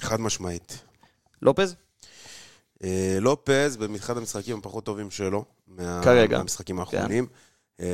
[0.00, 0.78] חד משמעית.
[1.42, 1.74] לופז?
[2.84, 6.38] אה, לופז, באחד המשחקים הפחות טובים שלו, מה- כרגע.
[6.38, 7.26] מהמשחקים האחרונים.
[7.80, 7.86] אה,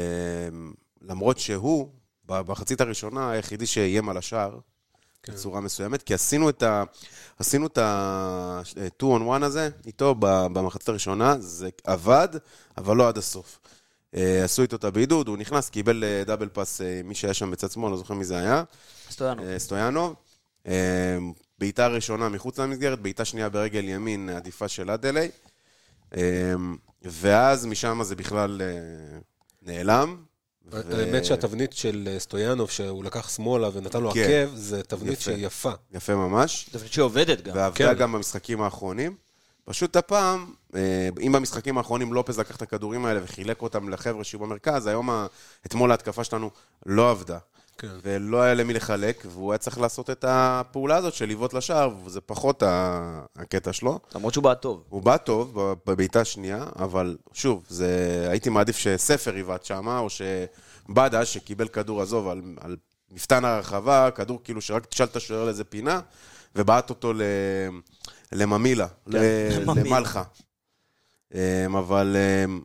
[1.02, 1.88] למרות שהוא,
[2.26, 4.58] במחצית הראשונה, היחידי שאיים על השער,
[5.22, 5.32] כן.
[5.32, 6.84] בצורה מסוימת, כי עשינו את ה...
[7.38, 12.28] עשינו את ה-2 on 1 הזה איתו במחצית הראשונה, זה עבד,
[12.78, 13.58] אבל לא עד הסוף.
[14.14, 17.50] אה, עשו איתו את הבידוד, הוא נכנס, קיבל אה, דאבל פאס, אה, מי שהיה שם
[17.50, 18.62] בצד שמאל, לא זוכר מי זה היה.
[19.10, 19.46] סטויאנוב.
[19.46, 20.14] אה, סטויאנוב.
[20.66, 21.18] אה,
[21.58, 25.28] בעיטה ראשונה מחוץ למסגרת, בעיטה שנייה ברגל ימין, עדיפה של אדלי.
[26.16, 26.52] אה,
[27.02, 29.18] ואז משם זה בכלל אה,
[29.62, 30.16] נעלם.
[30.72, 34.20] האמת שהתבנית של סטויאנוב, שהוא לקח שמאלה ונתן לו כן.
[34.20, 35.20] עקב, זה תבנית.
[35.20, 35.72] שהיא יפה.
[35.92, 36.68] יפה ממש.
[36.72, 37.56] תפקיד שעובדת גם.
[37.56, 37.98] ועבדה כן.
[37.98, 39.16] גם במשחקים האחרונים.
[39.64, 44.40] פשוט הפעם, אה, אם במשחקים האחרונים לופז לקח את הכדורים האלה וחילק אותם לחבר'ה שהיו
[44.40, 45.10] במרכז, היום,
[45.66, 46.50] אתמול ההתקפה שלנו
[46.86, 47.38] לא עבדה.
[47.78, 47.88] כן.
[48.02, 52.20] ולא היה למי לחלק, והוא היה צריך לעשות את הפעולה הזאת של לבעוט לשער, וזה
[52.20, 52.62] פחות
[53.36, 53.98] הקטע שלו.
[54.14, 54.84] למרות שהוא בא טוב.
[54.88, 58.26] הוא בא טוב בבעיטה השנייה, אבל שוב, זה...
[58.30, 62.76] הייתי מעדיף שספר יבעט שמה, או שבאדה, שקיבל כדור, עזוב, על, על
[63.10, 66.00] מפתן הרחבה, כדור כאילו שרק תשאל את השוער לאיזה פינה,
[66.56, 67.22] ובעט אותו ל...
[68.32, 69.16] לממילה, ל...
[69.60, 69.96] לממילה.
[69.96, 70.22] למלחה.
[71.34, 72.60] אמ, אבל אמ,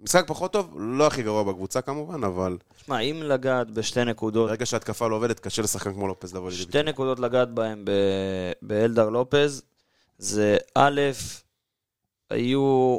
[0.00, 4.66] משחק פחות טוב, לא הכי גרוע בקבוצה כמובן, אבל שמע, אם לגעת בשתי נקודות, ברגע
[4.66, 9.08] שההתקפה לא עובדת, קשה לשחקן כמו לופז לבוא לידי שתי נקודות לגעת בהן ב- באלדר
[9.08, 9.62] לופז,
[10.18, 11.00] זה א',
[12.30, 12.98] היו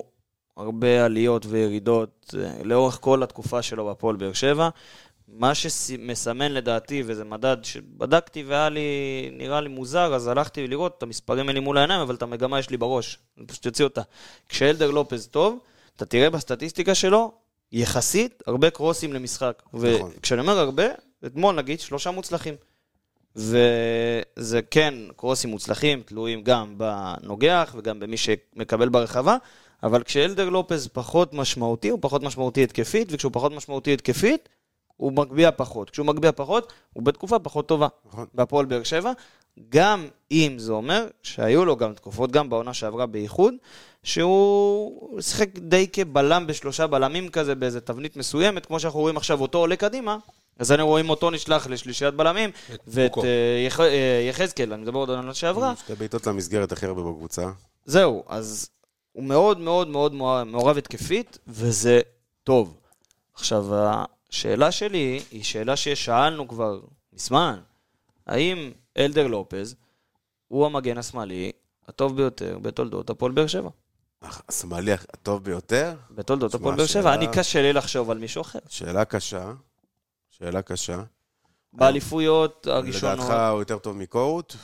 [0.58, 4.69] הרבה עליות וירידות אה, לאורך כל התקופה שלו בהפועל באר שבע.
[5.33, 8.81] מה שמסמן לדעתי, וזה מדד שבדקתי והיה לי,
[9.31, 12.69] נראה לי מוזר, אז הלכתי לראות, את המספרים לי מול העיניים, אבל את המגמה יש
[12.69, 13.17] לי בראש.
[13.37, 14.01] אני פשוט אוציא אותה.
[14.49, 15.59] כשאלדר לופז טוב,
[15.95, 17.31] אתה תראה בסטטיסטיקה שלו,
[17.71, 19.63] יחסית, הרבה קרוסים למשחק.
[19.73, 20.11] נכון.
[20.17, 20.83] וכשאני אומר הרבה,
[21.25, 22.55] אתמול נגיד, שלושה מוצלחים.
[23.35, 29.37] וזה כן קרוסים מוצלחים, תלויים גם בנוגח וגם במי שמקבל ברחבה,
[29.83, 34.49] אבל כשאלדר לופז פחות משמעותי, הוא פחות משמעותי התקפית, וכשהוא פחות משמעותי התקפית,
[34.99, 35.89] הוא מגביה פחות.
[35.89, 37.88] כשהוא מגביה פחות, הוא בתקופה פחות טובה.
[38.05, 38.25] נכון.
[38.33, 39.12] בהפועל באר שבע,
[39.69, 43.53] גם אם זה אומר שהיו לו גם תקופות, גם בעונה שעברה בייחוד,
[44.03, 49.57] שהוא שיחק די כבלם בשלושה בלמים כזה באיזה תבנית מסוימת, כמו שאנחנו רואים עכשיו אותו
[49.57, 50.17] עולה קדימה,
[50.59, 52.49] אז היינו רואים אותו נשלח לשלישיית בלמים,
[52.88, 53.17] ואת.
[53.17, 57.49] אה, אה, יחזקאל, אני מדבר עוד על העונה שעברה, שתי בעיטות למסגרת הכי הרבה בקבוצה.
[57.85, 58.69] זהו, אז
[59.12, 60.13] הוא מאוד מאוד מאוד
[60.45, 62.01] מעורב התקפית, וזה
[62.43, 62.77] טוב.
[63.33, 63.65] עכשיו,
[64.31, 66.79] השאלה שלי היא שאלה ששאלנו כבר
[67.13, 67.59] מזמן,
[68.27, 69.75] האם אלדר לופז
[70.47, 71.51] הוא המגן השמאלי
[71.87, 73.69] הטוב ביותר בתולדות הפועל באר שבע?
[74.21, 75.93] השמאלי הטוב ביותר?
[76.11, 77.13] בתולדות הפועל באר שבע.
[77.13, 78.59] אני קשה לי לחשוב על מישהו אחר.
[78.69, 79.51] שאלה קשה.
[80.29, 81.03] שאלה קשה.
[81.73, 84.55] באליפויות הראשונות, לדעתך הוא יותר טוב מקורות?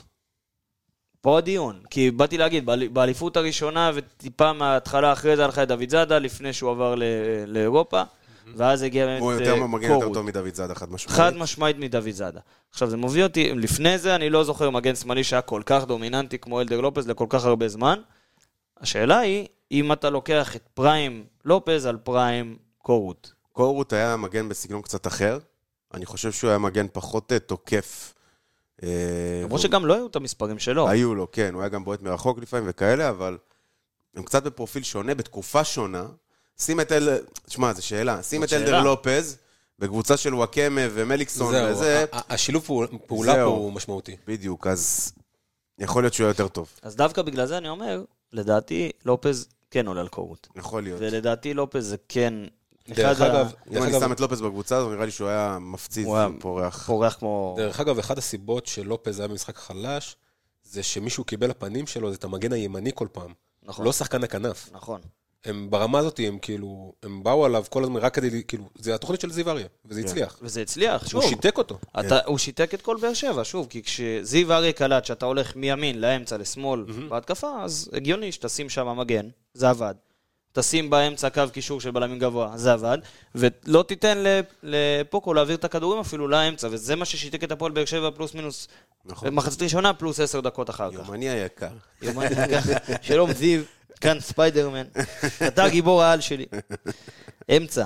[1.22, 1.82] פה הדיון.
[1.90, 6.54] כי באתי להגיד, באל- באליפות הראשונה וטיפה מההתחלה אחרי זה הלכה את דוד זאדה, לפני
[6.54, 6.96] שהוא עבר
[7.48, 8.04] לאירופה,
[8.56, 10.14] ואז הגיע באמת הוא אה, יותר מגן יותר קורות.
[10.14, 11.18] טוב מדוד זאדה, חד משמעית.
[11.18, 12.40] חד משמעית מדוד זאדה.
[12.72, 16.40] עכשיו, זה מביא אותי, לפני זה אני לא זוכר מגן שמאלי שהיה כל כך דומיננטי
[16.40, 18.00] כמו אלדר לופז לכל כך הרבה זמן.
[18.82, 23.34] השאלה היא, אם אתה לוקח את פריים לופז על פריים קורות.
[23.52, 25.40] קורות היה מגן בסגנון קצת אחר.
[25.94, 28.14] אני חושב שהוא היה מגן פחות אה, תוקף.
[28.84, 30.90] אה, למרות שגם לא היו את המספרים שלו.
[30.90, 33.38] היו לו, כן, הוא היה גם בועט מרחוק לפעמים וכאלה, אבל
[34.16, 36.06] הם קצת בפרופיל שונה, בתקופה שונה.
[36.60, 37.10] שים את אל...
[37.46, 38.24] תשמע, זו שאלה.
[38.24, 38.84] שים את אלדר.
[38.84, 39.38] לופז
[39.80, 43.50] בקבוצה של וואקמה ומליקסון זהו, וזה, השילוב פעול- פעולה פה זהו.
[43.52, 44.16] הוא משמעותי.
[44.28, 45.12] בדיוק, אז
[45.80, 46.70] יכול להיות שהוא היה יותר טוב.
[46.82, 50.48] אז דווקא בגלל זה אני אומר, לדעתי לופז כן עולה על קורות.
[50.56, 51.00] יכול להיות.
[51.02, 52.34] ולדעתי לופז זה כן...
[52.88, 55.12] דרך אחד ה- אגב, אם דרך אני אגב, שם את לופז בקבוצה הזו, נראה לי
[55.12, 56.86] שהוא היה מפציץ ופורח.
[56.88, 57.54] פורח כמו...
[57.58, 60.16] דרך אגב, אחת הסיבות שלופז היה במשחק חלש,
[60.64, 63.34] זה שמישהו קיבל לפנים שלו, זה את המגן הימני כל פעם.
[63.64, 63.86] נכון.
[63.86, 64.70] לא שחקן הכנף.
[64.72, 65.02] נכון.
[65.46, 69.22] הם ברמה הזאת, הם כאילו, הם באו עליו כל הזמן רק כדי, כאילו, זה התוכנית
[69.22, 70.08] של זיו אריה, וזה כן.
[70.08, 70.38] הצליח.
[70.42, 71.22] וזה הצליח, שוב.
[71.22, 71.80] הוא שיתק אותו.
[72.00, 76.02] אתה, הוא שיתק את כל באר שבע, שוב, כי כשזיו אריה קלט שאתה הולך מימין
[76.02, 79.96] לאמצע לשמאל בהתקפה, אז הגיוני שתשים שם מגן, זה עבד.
[80.56, 82.98] תשים באמצע קו קישור של בלמים גבוה, זה עבד,
[83.36, 87.86] ולא תיתן ל- לפוקו להעביר את הכדורים אפילו לאמצע, וזה מה ששיתק את הפועל באר
[87.86, 88.68] שבע פלוס מינוס.
[89.06, 89.28] נכון.
[89.30, 91.08] במחצית ראשונה פלוס עשר דקות אחר כך.
[91.08, 91.68] יומני היקר.
[92.02, 92.72] יומן ככה,
[93.08, 93.62] שלום זיו,
[94.02, 94.84] כאן ספיידרמן,
[95.48, 96.46] אתה גיבור העל שלי.
[97.58, 97.86] אמצע,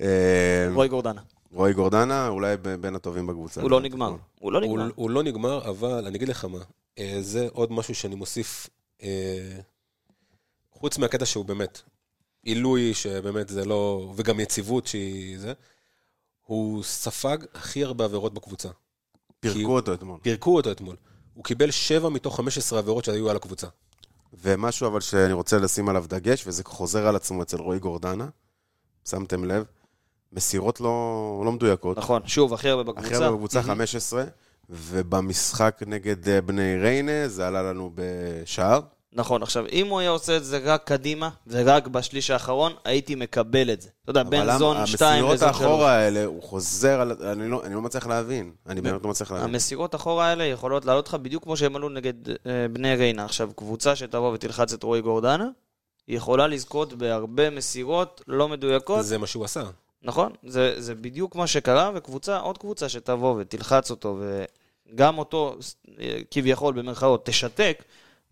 [0.00, 1.20] אה, רועי גורדנה.
[1.52, 3.60] רועי גורדנה, אולי בין הטובים בקבוצה.
[3.60, 4.90] הוא לא נגמר, הוא לא נגמר.
[4.94, 6.58] הוא לא נגמר, אבל אני אגיד לך מה,
[6.98, 8.68] אה, זה עוד משהו שאני מוסיף,
[9.02, 9.08] אה,
[10.82, 11.82] חוץ מהקטע שהוא באמת
[12.42, 15.52] עילוי, שבאמת זה לא, וגם יציבות שהיא זה,
[16.46, 18.68] הוא ספג הכי הרבה עבירות בקבוצה.
[18.68, 18.74] כי-
[19.40, 20.18] פירקו אותו אתמול.
[20.22, 20.96] פירקו אותו אתמול.
[21.34, 23.66] הוא קיבל 7 מתוך 15 עבירות שהיו על הקבוצה.
[24.42, 28.28] ומשהו אבל שאני רוצה לשים עליו דגש, וזה חוזר על עצמו אצל רועי גורדנה,
[29.08, 29.64] שמתם לב,
[30.32, 31.98] מסירות לא, לא מדויקות.
[31.98, 33.24] נכון, שוב, הכי הרבה הכי בקבוצה.
[33.24, 34.24] הרבה בקבוצה 15,
[34.70, 38.80] ובמשחק נגד אה, בני ריינה זה עלה לנו בשער.
[39.14, 43.70] נכון, עכשיו, אם הוא היה עושה את זה רק קדימה, ורק בשליש האחרון, הייתי מקבל
[43.72, 43.88] את זה.
[44.02, 45.62] אתה יודע, בין זון למה- 2 המסירות לזון 3.
[45.62, 47.12] האחורה האלה, הוא חוזר על...
[47.32, 48.52] אני לא, אני לא מצליח להבין.
[48.68, 49.48] אני באמת לא מצליח להבין.
[49.48, 52.34] המסירות אחורה האלה יכולות לעלות לך בדיוק כמו שהם עלו נגד אה,
[52.72, 53.24] בני ריינה.
[53.24, 55.48] עכשיו, קבוצה שתבוא ותלחץ את רועי גורדנה,
[56.06, 59.04] היא יכולה לזכות בהרבה מסירות לא מדויקות.
[59.04, 59.62] זה מה שהוא עשה.
[60.02, 60.32] נכון?
[60.46, 64.18] זה, זה בדיוק מה שקרה, וקבוצה, עוד קבוצה שתבוא ותלחץ אותו,
[64.92, 65.56] וגם אותו,
[66.00, 67.82] אה, כביכול, במרכאות, תשתק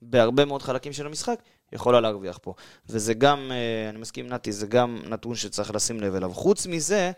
[0.02, 2.54] בהרבה מאוד חלקים של המשחק, יכולה להרוויח פה.
[2.88, 6.30] וזה גם, אה, אני מסכים עם נתי, זה גם נתון שצריך לשים לב אליו.
[6.34, 7.12] חוץ מזה,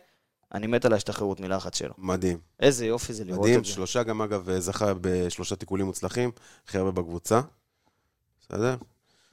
[0.54, 1.94] אני מת על ההשתחררות מלחץ שלו.
[1.98, 2.38] מדהים.
[2.60, 3.72] איזה יופי זה לראות מדהים, את זה.
[3.72, 6.30] שלושה גם אגב זכה בשלושה תיקולים מוצלחים,
[6.66, 7.40] הכי הרבה בקבוצה.
[8.40, 8.76] בסדר?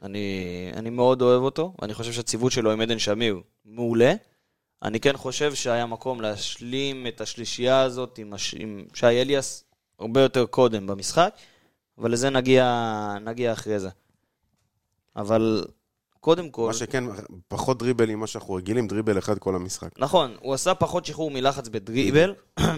[0.04, 4.14] אני, אני מאוד אוהב אותו, אני חושב שהציוות שלו עם עדן שמיר מעולה.
[4.84, 8.56] אני כן חושב שהיה מקום להשלים את השלישייה הזאת עם, הש...
[8.58, 9.64] עם שי אליאס
[10.00, 11.36] הרבה יותר קודם במשחק,
[12.00, 13.90] אבל לזה נגיע, נגיע אחרי זה.
[15.16, 15.66] אבל
[16.20, 17.04] קודם כל, מה שכן,
[17.48, 20.00] פחות דריבל ממה שאנחנו רגילים, דריבל אחד כל המשחק.
[20.00, 22.34] נכון, הוא עשה פחות שחרור מלחץ בדריבל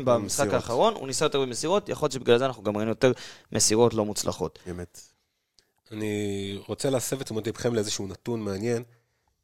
[0.05, 0.53] במשחק.
[0.53, 3.11] האחרון, הוא ניסה יותר במסירות, יכול להיות שבגלל זה אנחנו גם ראינו יותר
[3.51, 4.59] מסירות לא מוצלחות.
[4.69, 5.01] אמת.
[5.91, 8.83] אני רוצה להסב את תשומת לבכם לאיזשהו נתון מעניין.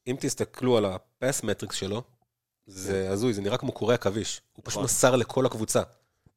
[0.07, 2.01] אם תסתכלו על הפס מטריקס שלו,
[2.67, 4.41] זה הזוי, זה נראה כמו קורי עכביש.
[4.53, 4.83] הוא פשוט נכון.
[4.83, 5.81] מסר לכל הקבוצה.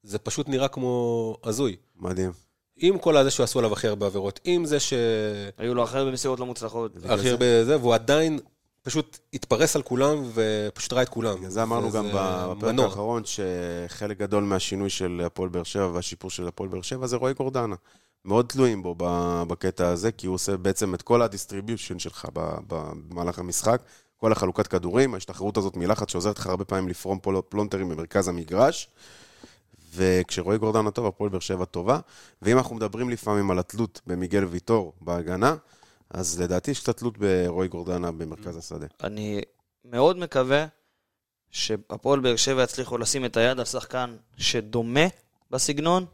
[0.03, 1.75] זה פשוט נראה כמו הזוי.
[1.95, 2.31] מדהים.
[2.81, 6.11] עם כל הזה שעשו עליו הכי הרבה עבירות, עם זה שהכי היו לו הכי הרבה
[6.11, 6.91] מסירות לא מוצלחות.
[7.05, 8.39] הרבה זה, והוא עדיין
[8.81, 11.49] פשוט התפרס על כולם ופשוט ראה את כולם.
[11.49, 12.79] זה אמרנו גם בפרק.
[12.79, 17.33] האחרון, שחלק גדול מהשינוי של הפועל באר שבע והשיפור של הפועל באר שבע זה רועי
[17.33, 17.75] גורדנה.
[18.25, 22.27] מאוד תלויים בו ב- בקטע הזה, כי הוא עושה בעצם את כל ה distribution שלך
[22.67, 23.81] במהלך המשחק,
[24.17, 28.89] כל החלוקת כדורים, ההשתחררות הזאת מלחץ שעוזרת לך הרבה פעמים לפרום פלונטרים במרכז המגרש.
[29.93, 31.99] וכשרועי גורדנה טוב, הפועל באר שבע טובה.
[32.41, 35.55] ואם אנחנו מדברים לפעמים על התלות במיגל ויטור בהגנה,
[36.09, 38.85] אז לדעתי יש קצת תלות ברועי גורדנה במרכז השדה.
[39.03, 39.41] אני
[39.85, 40.65] מאוד מקווה
[41.51, 45.05] שהפועל באר שבע יצליחו לשים את היד על שחקן שדומה
[45.51, 46.05] בסגנון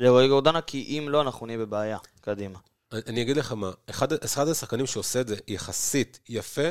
[0.00, 1.98] לרועי גורדנה, כי אם לא, אנחנו נהיה בבעיה.
[2.20, 2.58] קדימה.
[2.92, 6.68] אני- אני אגיד לך מה, אחד, אחד השחקנים שעושה את זה יחסית יפה,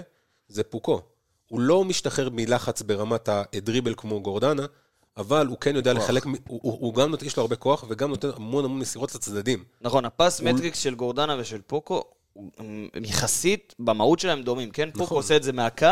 [0.47, 1.01] זה פוקו.
[1.49, 4.65] הוא לא משתחרר מלחץ ברמת הדריבל כמו גורדנה,
[5.17, 6.03] אבל הוא כן יודע כוח.
[6.03, 9.63] לחלק, הוא, הוא, הוא גם, יש לו הרבה כוח, וגם נותן המון המון מסירות לצדדים.
[9.81, 12.03] נכון, הפס מטריקס של גורדנה ושל פוקו,
[12.57, 14.91] הם יחסית, במהות שלהם דומים, כן?
[14.91, 15.17] פוקו נכון.
[15.17, 15.87] עושה את זה מהקו,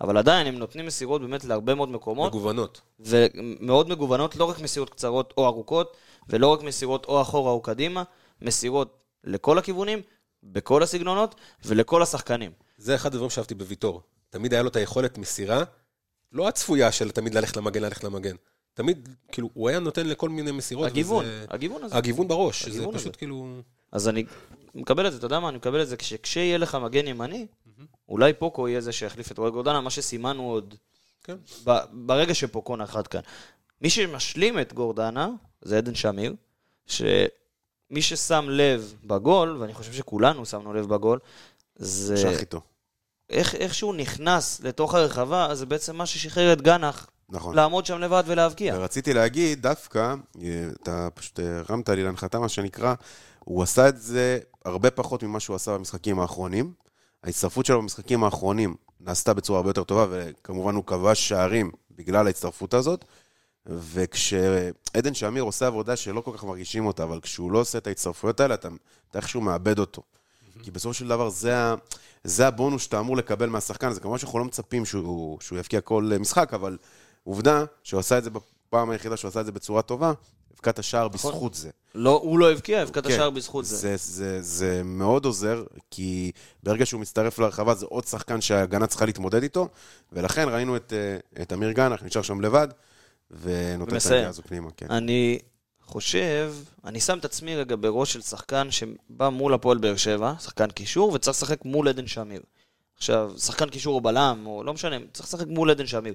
[0.00, 2.80] אבל עדיין הם נותנים מסירות באמת להרבה מאוד מקומות, מגוונות.
[3.00, 5.96] ומאוד מגוונות, לא רק מסירות קצרות או ארוכות,
[6.28, 8.02] ולא רק מסירות או אחורה או קדימה,
[8.42, 10.02] מסירות לכל הכיוונים,
[10.42, 12.52] בכל הסגנונות, ולכל השחקנים.
[12.78, 14.00] זה אחד הדברים שאהבתי בוויטור.
[14.30, 15.62] תמיד היה לו את היכולת מסירה,
[16.32, 18.36] לא הצפויה של תמיד ללכת למגן, ללכת למגן.
[18.76, 20.86] תמיד, כאילו, הוא היה נותן לכל מיני מסירות.
[20.86, 21.96] הגיוון, וזה- הגיוון הזה.
[21.96, 22.98] הגיוון בראש, הגיוון זה הזה.
[22.98, 23.46] פשוט כאילו...
[23.92, 24.24] אז אני
[24.74, 25.48] מקבל את זה, אתה יודע מה?
[25.48, 27.46] אני מקבל את זה, כש- כשיהיה לך מגן ימני,
[28.08, 30.74] אולי פוקו יהיה זה שיחליף את רועי גורדנה, מה שסימנו עוד
[31.24, 31.36] כן.
[31.64, 33.20] ב- ברגע שפוקו נחת כאן.
[33.82, 35.28] מי שמשלים את גורדנה
[35.62, 36.34] זה עדן שמיר,
[36.86, 37.02] שמי
[38.02, 41.18] ששם לב בגול, ואני חושב שכולנו שמנו לב בגול,
[41.76, 42.60] זה שח איתו.
[43.30, 47.56] איך, איך שהוא נכנס לתוך הרחבה, זה בעצם מה ששחרר את גנח נכון.
[47.56, 48.74] לעמוד שם לבד ולהבקיע.
[48.78, 52.94] ורציתי להגיד, דווקא, אה, אתה פשוט הרמת לי להנחתה, מה שנקרא,
[53.44, 56.72] הוא עשה את זה הרבה פחות ממה שהוא עשה במשחקים האחרונים.
[57.24, 62.74] ההצטרפות שלו במשחקים האחרונים נעשתה בצורה הרבה יותר טובה, וכמובן הוא כבש שערים בגלל ההצטרפות
[62.74, 63.04] הזאת.
[63.66, 68.40] וכשעדן שמיר עושה עבודה שלא כל כך מרגישים אותה, אבל כשהוא לא עושה את ההצטרפויות
[68.40, 68.68] האלה, אתה,
[69.10, 70.02] אתה איכשהו מאבד אותו.
[70.62, 71.74] כי בסופו של דבר זה, ה-
[72.24, 73.92] זה הבונוס שאתה אמור לקבל מהשחקן.
[73.92, 76.78] זה כמובן שאנחנו לא מצפים שהוא, שהוא יבקיע כל אה, משחק, אבל
[77.26, 80.12] עובדה שהוא עשה את זה בפעם היחידה שהוא עשה את זה בצורה טובה,
[80.54, 81.70] הבקעת השער בזכות זה.
[81.94, 83.76] לא, הוא לא הבקיע, הבקע את כן, השער בזכות זה.
[83.76, 89.06] זה, זה, זה מאוד עוזר, כי ברגע שהוא מצטרף לרחבה זה עוד שחקן שההגנה צריכה
[89.06, 89.68] להתמודד איתו,
[90.12, 92.68] ולכן ראינו את, אה, את אמיר גנח, נשאר שם לבד,
[93.30, 94.06] ונותן את.
[94.06, 94.86] הנגיעה הזו פנימה, כן.
[94.90, 95.38] אני
[95.80, 100.70] חושב, אני שם את עצמי רגע בראש של שחקן שבא מול הפועל באר שבע, שחקן
[100.70, 102.42] קישור, וצריך לשחק מול עדן שמיר.
[102.96, 106.14] עכשיו, שחקן קישור או בלם, או לא משנה, צריך לשחק מול עדן שמיר.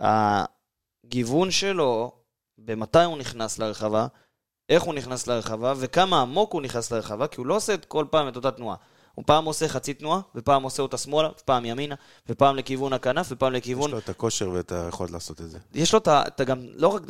[0.00, 2.12] הגיוון שלו,
[2.58, 4.06] במתי הוא נכנס לרחבה,
[4.68, 8.04] איך הוא נכנס לרחבה, וכמה עמוק הוא נכנס לרחבה, כי הוא לא עושה את כל
[8.10, 8.76] פעם את אותה תנועה.
[9.14, 11.94] הוא פעם עושה חצי תנועה, ופעם עושה אותה שמאלה, ופעם ימינה,
[12.28, 15.58] ופעם לכיוון הכנף, ופעם יש לכיוון לו את הכושר ואת היכולת לעשות את זה.
[15.74, 16.22] יש לו את ה...
[16.26, 17.02] אתה גם, לא רק...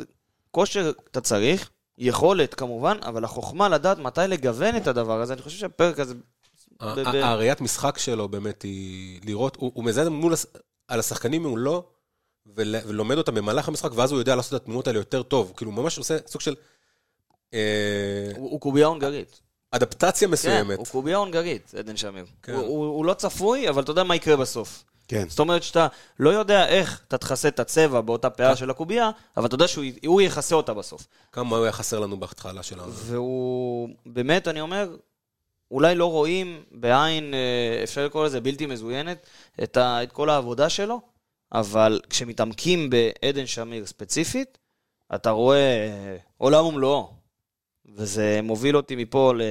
[0.51, 5.57] כושר אתה צריך, יכולת כמובן, אבל החוכמה לדעת מתי לגוון את הדבר הזה, אני חושב
[5.57, 6.13] שהפרק הזה...
[6.79, 10.33] הראיית משחק שלו באמת היא לראות, הוא הוא מזהה מול,
[10.87, 12.00] על השחקנים מולו, ול-
[12.55, 15.47] ולומד אותם במהלך המשחק, ואז הוא יודע לעשות את התנועות האלה יותר טוב.
[15.47, 16.55] הוא כאילו ממש עושה סוג של
[17.53, 17.59] אה,
[18.37, 19.41] הוא, הוא קובייה הונגרית.
[19.71, 20.77] אדפטציה כן, מסוימת.
[20.77, 22.25] הוא קובייה הונגרית, עדן שמיר.
[22.43, 22.53] כן.
[22.53, 24.83] הוא, הוא, הוא לא צפוי, אבל אתה יודע מה יקרה בסוף.
[25.07, 25.29] כן.
[25.29, 25.87] זאת אומרת שאתה
[26.19, 28.35] לא יודע איך אתה תכסה את הצבע באותה כן.
[28.35, 31.07] פאה של הקובייה, אבל אתה יודע שהוא הוא יכסה אותה בסוף.
[31.31, 32.91] כמה הוא היה חסר לנו בהתחלה שלנו.
[32.93, 34.95] והוא, באמת, אני אומר,
[35.71, 39.25] אולי לא רואים בעין, אה, אפשר לקרוא לזה בלתי מזוינת,
[39.63, 41.01] את, ה, את כל העבודה שלו,
[41.53, 44.57] אבל כשמתעמקים בעדן שמיר ספציפית,
[45.15, 47.13] אתה רואה אה, עולם ומלואו.
[47.95, 49.41] וזה מוביל אותי מפה ל,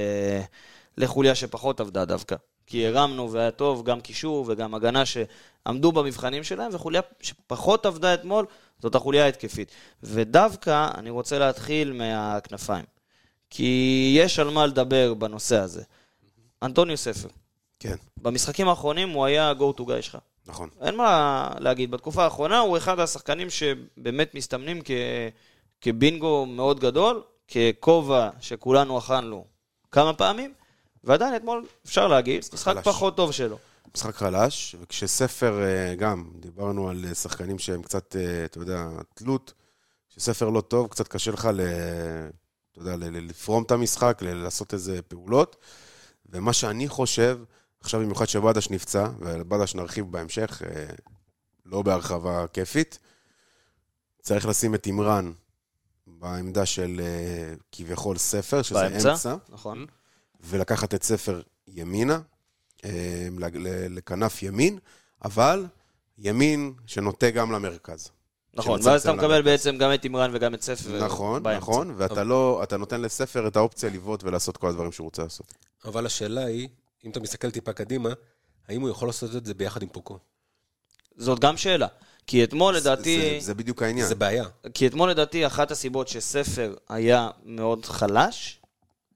[0.98, 2.36] לחוליה שפחות עבדה דווקא.
[2.66, 8.46] כי הרמנו והיה טוב, גם קישור וגם הגנה שעמדו במבחנים שלהם, וחוליה שפחות עבדה אתמול,
[8.78, 9.70] זאת החוליה ההתקפית.
[10.02, 12.84] ודווקא אני רוצה להתחיל מהכנפיים.
[13.50, 15.82] כי יש על מה לדבר בנושא הזה.
[16.62, 17.28] אנטוניו ספר,
[17.80, 20.18] כן, במשחקים האחרונים הוא היה ה-go to guy שלך.
[20.50, 20.68] נכון.
[20.80, 24.90] אין מה להגיד, בתקופה האחרונה הוא אחד השחקנים שבאמת מסתמנים כ...
[25.80, 29.44] כבינגו מאוד גדול, ככובע שכולנו אכלנו
[29.90, 30.52] כמה פעמים,
[31.04, 32.84] ועדיין אתמול אפשר להגיד, משחק חלש.
[32.84, 33.58] פחות טוב שלו.
[33.94, 39.52] משחק חלש, וכשספר, אה, גם, דיברנו על אה, שחקנים שהם קצת, אה, אתה יודע, תלות,
[40.10, 41.60] כשספר לא טוב, קצת קשה לך, ל,
[42.72, 45.56] אתה יודע, לפרום את המשחק, לעשות איזה פעולות.
[46.26, 47.38] ומה שאני חושב,
[47.80, 50.86] עכשיו במיוחד שבדש נפצע, ובדש נרחיב בהמשך, אה,
[51.66, 52.98] לא בהרחבה כיפית,
[54.22, 55.32] צריך לשים את אימרן
[56.06, 59.36] בעמדה של אה, כביכול ספר, שזה באמצע, אמצע.
[59.48, 59.86] נכון.
[60.40, 62.20] ולקחת את ספר ימינה,
[62.84, 63.28] אה,
[63.90, 64.78] לכנף ימין,
[65.24, 65.66] אבל
[66.18, 68.10] ימין שנוטה גם למרכז.
[68.54, 69.44] נכון, ואז אתה מקבל למרכז.
[69.44, 71.58] בעצם גם את אימרן וגם את ספר נכון, באמצע.
[71.58, 75.54] נכון, ואתה לא, אתה נותן לספר את האופציה לבעוט ולעשות כל הדברים שהוא רוצה לעשות.
[75.84, 76.68] אבל השאלה היא,
[77.04, 78.08] אם אתה מסתכל טיפה קדימה,
[78.68, 80.18] האם הוא יכול לעשות את זה ביחד עם פוקו?
[81.16, 81.86] זאת גם שאלה.
[82.26, 83.38] כי אתמול לדעתי...
[83.40, 84.06] זה, זה בדיוק העניין.
[84.06, 84.44] זה בעיה.
[84.74, 88.60] כי אתמול לדעתי אחת הסיבות שספר היה מאוד חלש,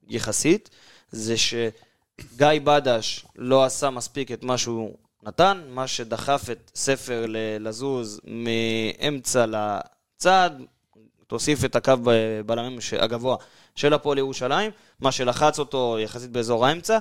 [0.08, 0.70] יחסית,
[1.10, 7.24] זה שגיא בדש לא עשה מספיק את מה שהוא נתן, מה שדחף את ספר
[7.60, 10.50] לזוז מאמצע לצד,
[11.26, 11.92] תוסיף את הקו
[12.46, 13.36] בלמים הגבוה
[13.74, 14.70] של הפועל ירושלים,
[15.00, 16.98] מה שלחץ אותו יחסית באזור האמצע,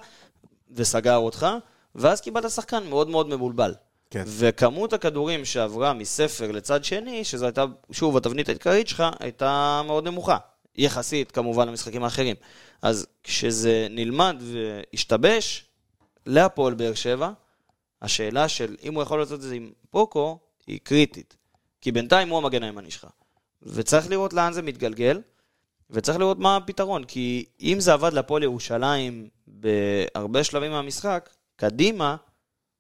[0.76, 1.48] וסגר אותך,
[1.96, 3.74] ואז קיבלת שחקן מאוד מאוד מבולבל.
[4.10, 4.24] כן.
[4.28, 10.38] וכמות הכדורים שעברה מספר לצד שני, שזו הייתה, שוב, התבנית העיקרית שלך, הייתה מאוד נמוכה.
[10.76, 12.36] יחסית, כמובן, למשחקים האחרים.
[12.82, 15.66] אז כשזה נלמד והשתבש,
[16.26, 17.32] להפועל באר שבע,
[18.02, 21.38] השאלה של אם הוא יכול לעשות את זה עם פוקו, היא קריטית.
[21.82, 23.08] כי בינתיים הוא המגן הימני שלך.
[23.64, 25.22] וצריך לראות לאן זה מתגלגל,
[25.90, 27.04] וצריך לראות מה הפתרון.
[27.04, 29.30] כי אם זה עבד להפועל ירושלים
[29.64, 32.16] בהרבה שלבים מהמשחק, קדימה,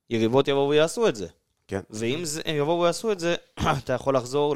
[0.09, 1.27] יריבות יבואו ויעשו את זה.
[1.67, 1.79] כן.
[1.89, 3.35] ואם זה, הם יבואו ויעשו את זה,
[3.83, 4.55] אתה יכול לחזור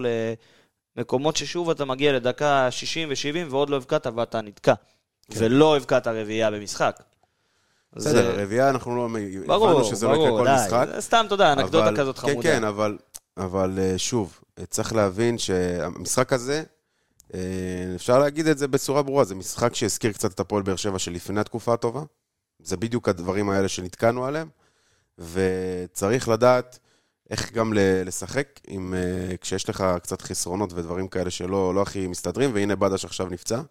[0.98, 4.74] למקומות ששוב אתה מגיע לדקה 60 ו-70 ועוד לא הבקעת ואתה נתקע.
[5.30, 7.00] ולא הבקעת רביעייה במשחק.
[7.94, 9.08] בסדר, זה- רביעייה אנחנו לא...
[9.46, 10.56] ברור, הבנו שזה לא יקרה ברור, כל די.
[10.66, 10.88] משחק.
[11.00, 12.36] סתם, אתה יודע, אנקדוטה אבל- כזאת חמודה.
[12.36, 12.98] כן, כן, אבל,
[13.38, 16.64] אבל אה, שוב, צריך להבין שהמשחק הזה,
[17.96, 21.40] אפשר להגיד את זה בצורה ברורה, זה משחק שהזכיר קצת את הפועל באר שבע שלפני
[21.40, 22.04] התקופה הטובה.
[22.60, 24.50] זה בדיוק הדברים האלה שנתקענו עליהם,
[25.18, 26.80] וצריך לדעת
[27.30, 32.54] איך גם לשחק עם, אה, כשיש לך קצת חסרונות ודברים כאלה שלא לא הכי מסתדרים,
[32.54, 33.62] והנה בדש עכשיו נפצע.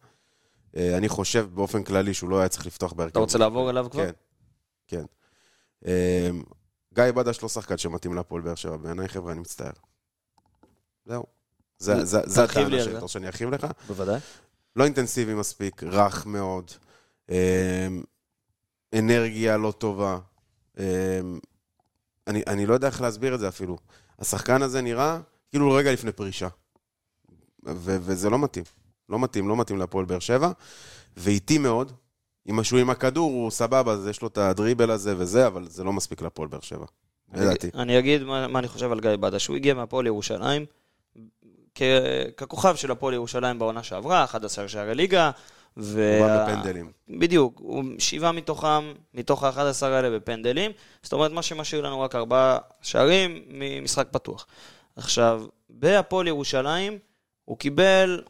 [0.76, 3.10] אה, אני חושב באופן כללי שהוא לא היה צריך לפתוח בהרכב.
[3.10, 4.04] אתה רוצה לעבור אליו כבר?
[4.86, 5.04] כן,
[5.82, 6.36] כן.
[6.94, 9.72] גיא בדש לא שחקן שמתאים להפועל באר שבע, בעיניי חבר'ה, אני מצטער.
[11.04, 11.35] זהו.
[11.78, 12.90] זה- הטענה שלי.
[12.90, 13.66] אתה רוצה שאני ארחיב לך?
[13.88, 14.20] בוודאי.
[14.76, 16.70] לא אינטנסיבי מספיק, רך מאוד,
[17.30, 17.34] אמ,
[18.98, 20.18] אנרגיה לא טובה.
[20.78, 20.82] אמ,
[22.26, 23.78] אני אני לא יודע איך להסביר את זה אפילו.
[24.18, 25.18] השחקן הזה נראה
[25.50, 26.48] כאילו רגע לפני פרישה.
[27.68, 28.64] ו- וזה לא מתאים.
[29.08, 30.50] לא מתאים, לא מתאים להפועל באר שבע,
[31.16, 31.92] ואיטי מאוד.
[32.50, 35.84] אם שהוא עם הכדור, הוא סבבה, אז יש לו את הדריבל הזה וזה, אבל זה
[35.84, 36.86] לא מספיק להפועל באר שבע.
[37.34, 37.70] לדעתי.
[37.74, 39.46] אני אגיד מה, מה אני חושב על גיא בדש.
[39.46, 40.64] הוא הגיע מהפועל ירושלים,
[42.36, 45.30] ככוכב של הפועל ירושלים בעונה שעברה, 11 שערי ליגה.
[45.76, 46.18] ו...
[46.20, 46.90] הוא בא בפנדלים.
[47.08, 47.62] בדיוק,
[47.98, 50.70] שבעה מתוכם, מתוך ה-11 האלה בפנדלים,
[51.02, 54.46] זאת אומרת מה שמשאיר לנו רק ארבעה שערים ממשחק פתוח.
[54.96, 56.98] עכשיו, בהפועל ירושלים,
[57.44, 58.22] הוא קיבל,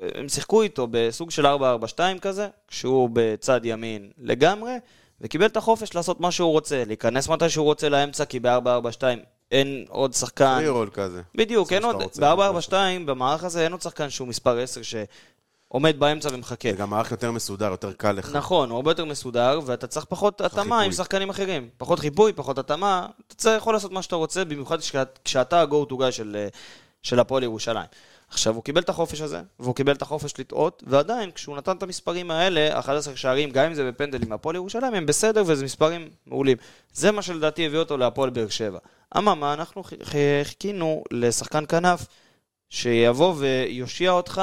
[0.00, 1.50] הם שיחקו איתו בסוג של 4-4-2
[2.20, 4.72] כזה, כשהוא בצד ימין לגמרי,
[5.20, 9.02] וקיבל את החופש לעשות מה שהוא רוצה, להיכנס מתי שהוא רוצה לאמצע, כי ב-4-4-2
[9.52, 10.54] אין עוד שחקן.
[10.58, 11.22] פרי רול כזה.
[11.34, 12.36] בדיוק, אין עוד, שאתה רוצה.
[12.36, 12.72] ב-442,
[13.06, 16.70] במערך הזה אין עוד שחקן שהוא מספר 10 שעומד באמצע ומחכה.
[16.70, 18.30] זה גם מערך יותר מסודר, יותר קל לך.
[18.34, 20.80] נכון, הוא הרבה יותר מסודר, ואתה צריך פחות התאמה.
[20.80, 21.68] עם שחקנים אחרים.
[21.78, 25.94] פחות חיפוי, פחות התאמה, אתה יכול לעשות מה שאתה רוצה, במיוחד כשאת- כשאתה ה-go to
[25.94, 26.48] guy של, אה,
[27.02, 27.86] של הפועל ירושלים.
[28.28, 31.82] עכשיו, הוא קיבל את החופש הזה, והוא קיבל את החופש לטעות, ועדיין, כשהוא נתן את
[31.82, 36.56] המספרים האלה, 11 שערים, גם אם זה בפנדלים מהפועל ירושלים, הם בסדר, וזה מספרים מעולים.
[36.92, 38.78] זה מה שלדעתי הביא אותו להפועל באר שבע.
[39.16, 42.06] אממה, אנחנו חיכינו לשחקן כנף
[42.70, 44.42] שיבוא ויושיע אותך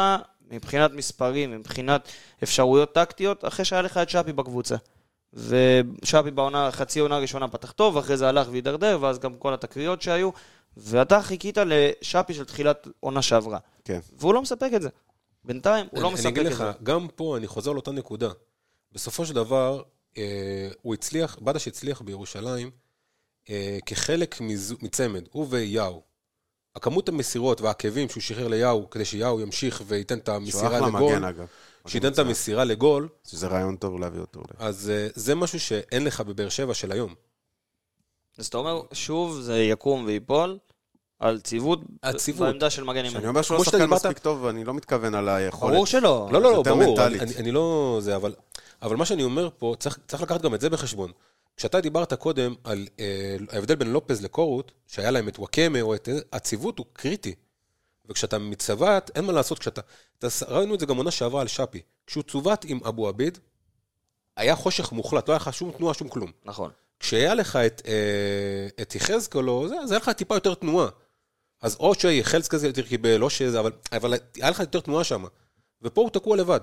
[0.51, 2.07] מבחינת מספרים, מבחינת
[2.43, 4.75] אפשרויות טקטיות, אחרי שהיה לך את שפי בקבוצה.
[5.33, 10.01] ושפי בעונה, חצי עונה ראשונה פתח טוב, אחרי זה הלך והידרדר, ואז גם כל התקריות
[10.01, 10.29] שהיו,
[10.77, 13.59] ואתה חיכית לשפי של תחילת עונה שעברה.
[13.85, 13.99] כן.
[14.17, 14.89] והוא לא מספק את זה.
[15.45, 16.71] בינתיים, הוא לא אני מספק אגיד את לך, זה.
[16.83, 18.29] גם פה אני חוזר לאותה נקודה.
[18.91, 19.81] בסופו של דבר,
[20.17, 20.23] אה,
[20.81, 22.71] הוא הצליח, בדש הצליח בירושלים
[23.49, 26.01] אה, כחלק מזו- מצמד, הוא ויאו.
[26.75, 31.01] הכמות המסירות והעקבים שהוא שחרר ליאו, כדי שיאו ימשיך וייתן את שהוא המסירה אחלה לגול,
[31.11, 31.45] מגן, אגב.
[31.87, 34.39] שייתן את המסירה לגול, שזה רעיון טוב להביא אותו.
[34.39, 34.49] אולי.
[34.69, 37.13] אז אה, זה משהו שאין לך בבאר שבע של היום.
[38.37, 40.57] אז אתה אומר, שוב, זה יקום ויפול
[41.23, 42.47] על ציוות, הציוות.
[42.49, 43.29] בעמדה של מגן כשאני ימין.
[43.29, 45.73] אומר שהוא לא שחקן דיברת- מספיק טוב, אני לא מתכוון על היכולת.
[45.73, 46.29] ברור שלא.
[46.31, 47.21] לא, לא, לא, ברור, מנטלית.
[47.21, 47.97] אני, אני לא...
[48.01, 48.33] זה, אבל,
[48.81, 51.11] אבל מה שאני אומר פה, צריך, צריך לקחת גם את זה בחשבון.
[51.57, 56.09] כשאתה דיברת קודם על אה, ההבדל בין לופז לקורות, שהיה להם את וואקמה או את...
[56.33, 57.35] הציוות הוא קריטי.
[58.09, 59.81] וכשאתה מצוות, אין מה לעשות, כשאתה...
[60.19, 61.81] אתה, ראינו את זה גם עונה שעברה על שפי.
[62.07, 63.37] כשהוא צוות עם אבו עביד,
[64.37, 66.31] היה חושך מוחלט, לא היה לך שום תנועה, שום כלום.
[66.45, 66.71] נכון.
[66.99, 70.87] כשהיה לך את, אה, את יחזקאל או זה, אז היה לך טיפה יותר תנועה.
[71.63, 71.93] אז או
[72.53, 75.25] זה יותר קיבל, או שזה, אבל, אבל היה לך יותר תנועה שם.
[75.81, 76.59] ופה הוא תקוע לבד.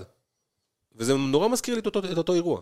[0.97, 2.61] וזה נורא מזכיר לי את אותו, את אותו אירוע,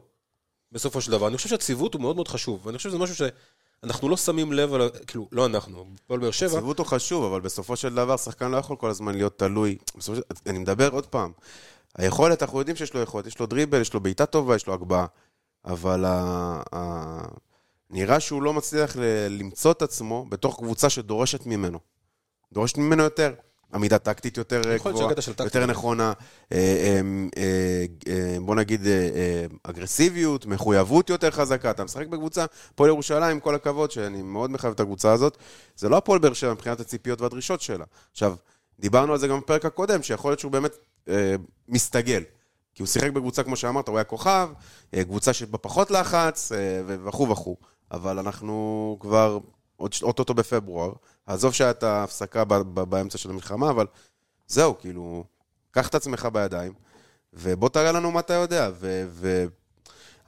[0.73, 1.29] בסופו של דבר.
[1.29, 4.75] אני חושב שהציוות הוא מאוד מאוד חשוב, ואני חושב שזה משהו שאנחנו לא שמים לב,
[4.75, 8.51] על, כאילו, לא אנחנו, פועל באר שבע, ציוות הוא חשוב, אבל בסופו של דבר שחקן
[8.51, 9.77] לא יכול כל הזמן להיות תלוי.
[10.01, 10.23] של...
[10.47, 11.33] אני מדבר עוד פעם.
[11.95, 14.75] היכולת, אנחנו יודעים שיש לו יכולת, יש לו דריבל, יש לו בעיטה טובה, יש לו
[14.75, 15.07] הגבהה.
[15.65, 16.13] אבל ה...
[16.75, 17.21] ה...
[17.91, 19.01] נראה שהוא לא מצליח ל...
[19.29, 21.79] למצוא את עצמו בתוך קבוצה שדורשת ממנו.
[22.53, 23.33] דורשת ממנו יותר.
[23.75, 25.15] עמידה טקטית יותר גבוהה.
[25.45, 26.13] יותר נכונה,
[26.53, 27.01] אה,
[27.37, 28.87] אה, אה, בוא נגיד
[29.63, 31.71] אגרסיביות, מחויבות יותר חזקה.
[31.71, 35.39] אתה משחק בקבוצה, הפועל ירושלים, כל הכבוד, שאני מאוד מחייב את הקבוצה הזאת,
[35.77, 37.85] זה לא הפועל באר שבע מבחינת הציפיות והדרישות שלה.
[38.13, 38.35] עכשיו,
[38.81, 40.77] דיברנו על זה גם בפרק הקודם, שיכול להיות שהוא באמת
[41.69, 42.23] מסתגל.
[42.75, 44.49] כי הוא שיחק בקבוצה, כמו שאמרת, הוא היה כוכב,
[44.95, 46.53] קבוצה שבה פחות לחץ,
[46.87, 47.57] וכו' וכו'.
[47.91, 49.39] אבל אנחנו כבר
[49.77, 50.93] עוד אוטוטו בפברואר.
[51.29, 53.87] עזוב שהייתה הפסקה ב- ב- באמצע של המלחמה, אבל
[54.47, 55.25] זהו, כאילו,
[55.71, 56.73] קח את עצמך בידיים,
[57.33, 58.71] ובוא תראה לנו מה אתה יודע.
[58.81, 59.45] ו- ו-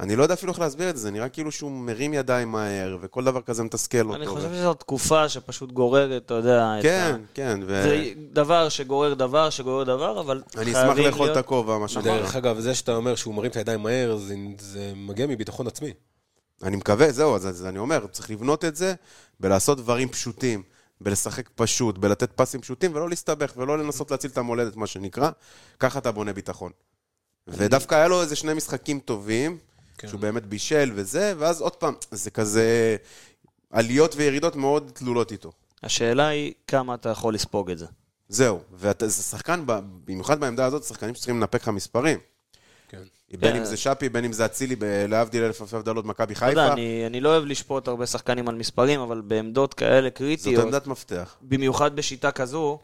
[0.00, 2.98] אני לא יודע אפילו איך להסביר את זה, זה נראה כאילו שהוא מרים ידיים מהר,
[3.00, 4.14] וכל דבר כזה מתסכל אותו.
[4.14, 7.26] אני ו- חושב שזו תקופה שפשוט גוררת, אתה יודע, את כן, ה...
[7.34, 7.82] כן, ו...
[7.82, 11.88] זה דבר שגורר דבר, שגורר דבר, אבל אני אשמח חייבים לאכול את להיות- הכובע, מה
[11.88, 12.04] שאמרת.
[12.06, 15.92] דרך אגב, זה שאתה אומר שהוא מרים את הידיים מהר, זה, זה מגיע מביטחון עצמי.
[16.62, 18.94] אני מקווה, זהו, אז, אז אני אומר, צריך לבנות את זה
[19.40, 20.62] בלעשות דברים פשוטים,
[21.00, 25.30] בלשחק פשוט, בלתת פסים פשוטים, ולא להסתבך, ולא לנסות להציל את המולדת, מה שנקרא.
[25.78, 26.72] ככה אתה בונה ביטחון.
[27.48, 29.58] ודווקא היה לו איזה שני משחקים טובים,
[29.98, 30.08] כן.
[30.08, 32.96] שהוא באמת בישל וזה, ואז עוד פעם, זה כזה
[33.70, 35.52] עליות וירידות מאוד תלולות איתו.
[35.82, 37.86] השאלה היא כמה אתה יכול לספוג את זה.
[38.28, 39.62] זהו, וזה שחקן,
[40.04, 42.18] במיוחד בעמדה הזאת, שחקנים שצריכים לנפק לך מספרים.
[42.88, 43.02] כן.
[43.38, 43.56] בין כן.
[43.58, 44.76] אם זה שפי, בין אם זה אצילי,
[45.08, 46.72] להבדיל אלף אלפי הבדלות, מכבי אתה יודע, חיפה.
[46.72, 50.86] אני, אני לא אוהב לשפוט הרבה שחקנים על מספרים, אבל בעמדות כאלה זאת קריטיות, עמדת
[50.86, 51.36] מפתח.
[51.42, 52.78] במיוחד בשיטה כזו,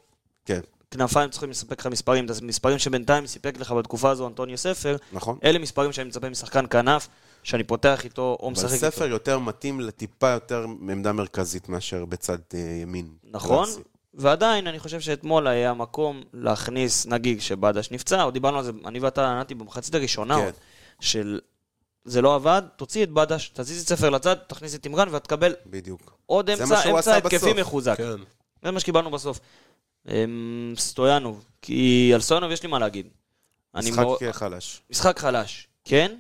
[0.45, 2.25] כן, כנפיים צריכים לספק לך מספרים.
[2.27, 5.39] את המספרים שבינתיים סיפק לך בתקופה הזו אנטוניו ספר, נכון.
[5.45, 7.09] אלה מספרים שאני מצפה משחקן כנף,
[7.43, 8.87] שאני פותח איתו או אבל משחק איתו.
[8.87, 13.09] ספר יותר מתאים לטיפה יותר מעמדה מרכזית מאשר בצד אה, ימין.
[13.25, 13.81] נכון, קלאסי.
[14.17, 18.99] ועדיין אני חושב שאתמול היה מקום להכניס, נגיד, שבדש נפצע, או דיברנו על זה, אני
[18.99, 20.45] ואתה ענתי במחצית הראשונה כן.
[20.45, 20.55] עוד,
[21.01, 21.41] של
[22.05, 26.19] זה לא עבד, תוציא את בדש, תזיז את ספר לצד, תכניס את תמרן ותקבל בדיוק.
[26.27, 27.53] עוד אמצע, אמצע התקפי.
[27.53, 27.97] מחוזק.
[27.97, 28.17] כן.
[28.63, 29.41] זה מה שקיבלנו בסוף.
[30.09, 33.07] אמ, סטויאנוב, כי על סטויאנוב יש לי מה להגיד.
[33.75, 34.83] משחק מאוד- חלש.
[34.91, 36.17] משחק חלש, כן?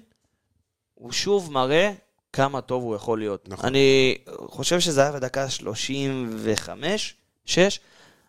[0.94, 1.92] הוא שוב מראה
[2.32, 3.48] כמה טוב הוא יכול להיות.
[3.48, 3.66] נכון.
[3.66, 4.14] אני
[4.46, 7.14] חושב שזה היה בדקה 35,
[7.46, 7.80] 6,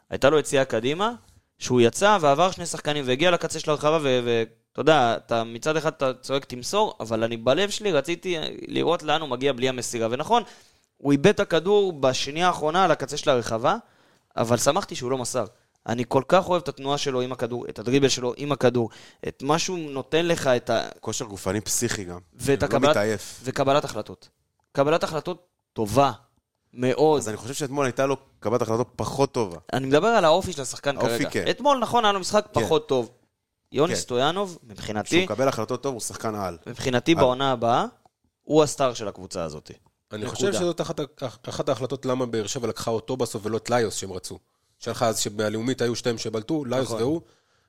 [0.10, 1.12] הייתה לו יציאה קדימה,
[1.60, 6.14] שהוא יצא ועבר שני שחקנים והגיע לקצה של הרחבה, ואתה יודע, אתה מצד אחד אתה
[6.14, 8.38] צועק תמסור, אבל אני בלב שלי רציתי
[8.68, 10.08] לראות לאן הוא מגיע בלי המסירה.
[10.12, 10.44] ונכון,
[10.98, 13.78] הוא איבד את הכדור בשנייה האחרונה על הקצה של הרחבה,
[14.38, 15.46] אבל שמחתי שהוא לא מסר.
[15.88, 18.90] אני כל כך אוהב את התנועה שלו עם הכדור, את הדריבל שלו עם הכדור,
[19.28, 20.88] את מה שהוא נותן לך, את ה...
[21.00, 22.20] כושר גופני פסיכי גם.
[22.34, 22.90] ואת לא הקבלת...
[22.90, 23.40] מתעייף.
[23.44, 24.30] וקבלת החלטות.
[24.72, 26.12] קבלת החלטות טובה,
[26.74, 27.22] מאוד.
[27.22, 29.58] אז אני חושב שאתמול הייתה לו קבלת החלטות פחות טובה.
[29.74, 31.30] אני מדבר על האופי של השחקן האופי, כרגע.
[31.30, 31.46] כן.
[31.50, 32.62] אתמול, נכון, היה לו משחק כן.
[32.64, 33.10] פחות טוב.
[33.72, 34.00] יוני כן.
[34.00, 36.58] סטויאנוב, כשהוא מבחינתי, מקבל החלטות טוב, הוא שחקן על.
[36.68, 37.18] מבחינתי על.
[37.18, 37.86] בעונה הבאה,
[38.44, 39.72] הוא הסטאר של הקבוצה הזאת.
[40.12, 40.36] אני נקודה.
[40.36, 41.00] חושב שזאת אחת,
[41.50, 44.40] אחת ההחלטות למה באר שבע לקחה אותו בסוף ולא את ליוס שהם רצו.
[44.80, 47.02] שלך אז שבלאומית היו שתיים שבלטו, ליוס נכון.
[47.02, 47.22] והוא,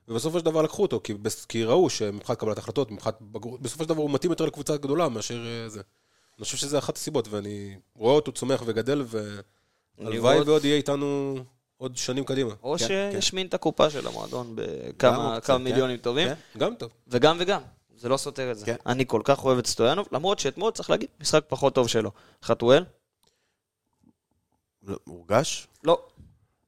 [0.09, 1.15] ובסופו של דבר לקחו אותו, כי,
[1.49, 5.09] כי ראו שמבחינת קבלת החלטות, מבחינת בגרות, בסופו של דבר הוא מתאים יותר לקבוצה גדולה
[5.09, 5.83] מאשר אה, זה.
[6.39, 9.05] אני חושב שזה אחת הסיבות, ואני רואה אותו צומח וגדל,
[9.99, 11.37] והלוואי ועוד יהיה איתנו
[11.77, 12.55] עוד שנים קדימה.
[12.63, 15.65] או כן, שישמין את הקופה של המועדון בכמה כמה כן.
[15.65, 16.35] מיליונים טובים, כן.
[16.59, 16.91] גם טוב.
[17.09, 17.61] וגם וגם.
[17.97, 18.67] זה לא סותר את זה.
[18.67, 18.77] כן.
[18.87, 22.11] אני כל כך אוהב את סטויאנוב, למרות שאתמול, צריך להגיד, משחק פחות טוב שלו.
[22.43, 22.85] חתואל?
[24.83, 25.69] לא, מורגש?
[25.85, 26.03] לא.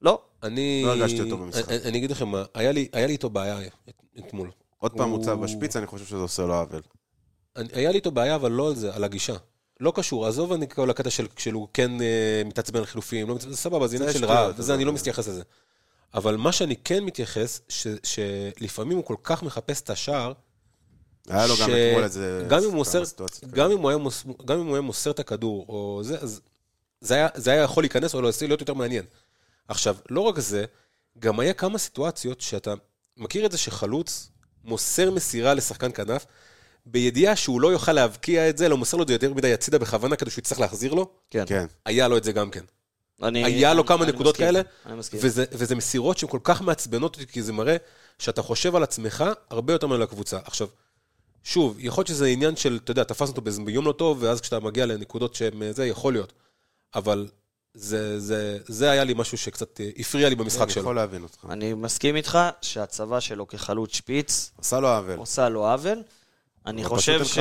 [0.02, 0.22] לא.
[0.42, 0.82] אני...
[0.86, 1.68] לא הרגשתי אותו במשחק.
[1.68, 3.58] אני, אני אגיד לכם מה, היה לי, היה לי איתו בעיה
[3.88, 4.50] את- אתמול.
[4.78, 6.82] עוד פעם הוא- מוצב בשפיץ, אני חושב שזה עושה לו עוול.
[7.56, 9.34] היה לי איתו בעיה, אבל לא על זה, על הגישה.
[9.80, 13.54] לא קשור, עזוב אני כל הקטע של כשהוא כן אה, מתעצבן על חילופים, לא מתעצבן,
[13.54, 15.42] סבבה, זה עניין של רעב, זה אני לא לא- מתייחס לזה.
[16.14, 20.32] אבל מה שאני כן מתייחס, ש, שלפעמים הוא כל כך מחפש את השער,
[21.28, 22.44] היה לו גם אתמול איזה...
[22.48, 24.80] גם אם הוא כמה מוסר, סיטואציות גם אם הוא היה מוס- גם אם הוא היה
[24.80, 26.40] מוסר את הכדור, או זה, אז
[27.00, 29.04] זה היה, זה היה יכול להיכנס או להיות יותר מעניין.
[29.68, 30.64] עכשיו, לא רק זה,
[31.18, 32.74] גם היה כמה סיטואציות שאתה
[33.16, 34.30] מכיר את זה שחלוץ
[34.64, 36.26] מוסר מסירה לשחקן כנף,
[36.86, 39.78] בידיעה שהוא לא יוכל להבקיע את זה, לא מוסר לו את זה יותר מדי הצידה
[39.78, 41.44] בכוונה כדי שהוא יצטרך להחזיר לו, כן.
[41.46, 41.66] כן.
[41.86, 42.64] היה לו את זה גם כן.
[43.22, 44.46] אני- היה לו אני- כמה אני נקודות מסכים.
[44.46, 45.20] כאלה, אני מסכים.
[45.22, 47.76] וזה, וזה מסירות שהן כל כך מעצבנות אותי, כי זה מראה
[48.18, 50.38] שאתה חושב על עצמך הרבה יותר מעל הקבוצה.
[50.44, 50.66] עכשיו,
[51.44, 54.60] שוב, יכול להיות שזה עניין של, אתה יודע, תפסנו אותו ביום לא טוב, ואז כשאתה
[54.60, 56.32] מגיע לנקודות שהן זה, יכול להיות.
[56.94, 57.28] אבל
[57.74, 60.82] זה, זה, זה היה לי משהו שקצת אה, הפריע לי במשחק אני שלו.
[60.82, 61.46] יכול להבין אותך.
[61.50, 65.16] אני מסכים איתך שהצבא שלו כחלוץ שפיץ עשה לו עוול.
[65.18, 66.02] עושה לו עוול.
[66.66, 67.38] אני חושב ש...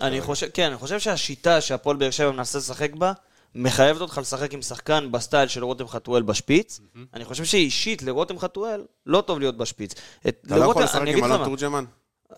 [0.00, 0.20] אני.
[0.20, 3.12] חושב, כן, אני חושב שהשיטה שהפועל באר שבע מנסה לשחק בה,
[3.54, 6.80] מחייבת אותך לשחק עם שחקן בסטייל של רותם חתואל בשפיץ.
[7.14, 9.92] אני חושב שאישית לרותם חתואל לא טוב להיות בשפיץ.
[10.28, 11.84] את- אתה לא יכול לשחק עם אלון תורג'מן?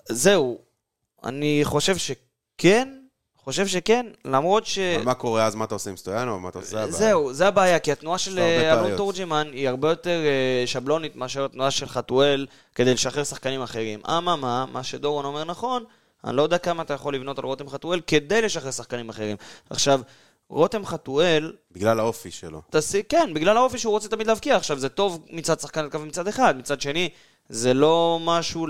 [0.08, 0.58] זהו.
[1.24, 2.94] אני חושב שכן,
[3.36, 4.78] חושב שכן, למרות ש...
[4.78, 5.54] אבל מה קורה אז?
[5.54, 6.40] מה אתה עושה עם סטויאנו?
[6.40, 6.76] מה אתה עושה?
[6.78, 6.92] הבעיה?
[6.92, 8.96] זהו, זה הבעיה, כי התנועה של אה, אלון.
[8.96, 14.00] תורג'מן היא הרבה יותר אה, שבלונית מאשר התנועה של חתואל כדי לשחרר שחקנים אחרים.
[14.06, 14.36] אממה,
[14.72, 15.84] מה שדורון אומר נכון,
[16.24, 19.36] אני לא יודע כמה אתה יכול לבנות על רותם חתואל כדי לשחרר שחקנים אחרים.
[19.70, 20.00] עכשיו,
[20.48, 22.62] רותם חתואל, בגלל האופי שלו.
[22.70, 24.56] תעשי, כן, בגלל האופי שהוא רוצה תמיד להבקיע.
[24.56, 27.08] עכשיו, זה טוב מצד שחקן התקפה מצד אחד, מצד שני,
[27.48, 28.66] זה לא משהו,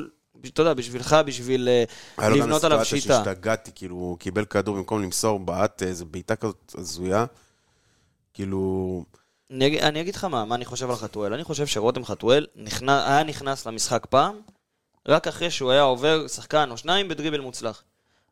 [0.47, 1.85] אתה יודע, בשבילך, בשביל אה,
[2.19, 3.25] היה לו גם לבנות עליו סיטואציה שיטה.
[3.25, 7.25] שהשתגעתי, כאילו, הוא קיבל כדור במקום למסור, בעט איזה בעיטה כזאת הזויה.
[8.35, 9.05] כאילו,
[9.51, 11.35] אני, אני אגיד לך מה, מה אני חושב על חתואל.
[11.35, 14.41] אני חושב שרותם חתואל נכנס, היה נכנס למשחק פעם,
[15.09, 17.83] רק אחרי שהוא היה עובר שחקן או שניים בדריבל מוצלח.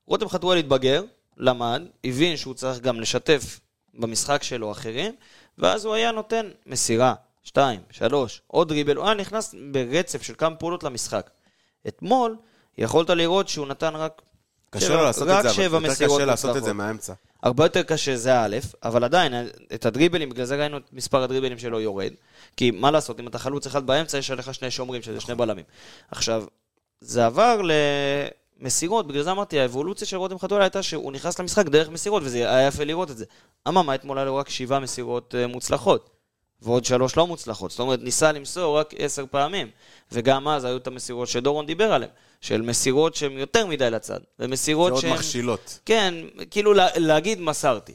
[0.07, 1.05] רותם חתואל התבגר,
[1.37, 3.61] למד, הבין שהוא צריך גם לשתף
[3.95, 5.15] במשחק שלו אחרים,
[5.59, 10.57] ואז הוא היה נותן מסירה, שתיים, שלוש, עוד דריבל, הוא היה נכנס ברצף של כמה
[10.57, 11.31] פעולות למשחק.
[11.89, 12.37] אתמול,
[12.79, 14.23] יכולת לראות שהוא נתן רק...
[14.71, 16.73] קשה לו לעשות את זה, אבל יותר קשה לעשות את זה.
[16.73, 17.13] מהאמצע.
[17.43, 19.35] הרבה יותר קשה זה א', אבל עדיין,
[19.75, 22.13] את הדריבלים, בגלל זה ראינו את מספר הדריבלים שלו יורד.
[22.57, 25.65] כי מה לעשות, אם אתה חלוץ אחד באמצע, יש עליך שני שומרים, שזה שני בלמים.
[26.11, 26.45] עכשיו,
[27.01, 27.61] זה עבר
[28.61, 32.39] למסירות, בגלל זה אמרתי, האבולוציה של רותם חתואל הייתה שהוא נכנס למשחק דרך מסירות, וזה
[32.39, 33.25] היה יפה לראות את זה.
[33.69, 36.18] אממה, אתמול היה לו רק שבעה מסירות אה, מוצלחות.
[36.63, 37.71] ועוד שלוש לא מוצלחות.
[37.71, 39.71] זאת אומרת, ניסה למסור רק עשר פעמים.
[40.13, 44.21] וגם אז היו את המסירות שדורון דיבר עליהן, של מסירות שהן יותר מדי לצד.
[44.39, 45.13] ומסירות מאוד שהן...
[45.13, 45.79] מכשילות.
[45.87, 46.15] כן,
[46.51, 47.95] כאילו לה, להגיד מסרתי.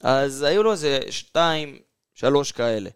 [0.00, 1.78] אז היו לו איזה שתיים,
[2.14, 2.90] שלוש כאלה.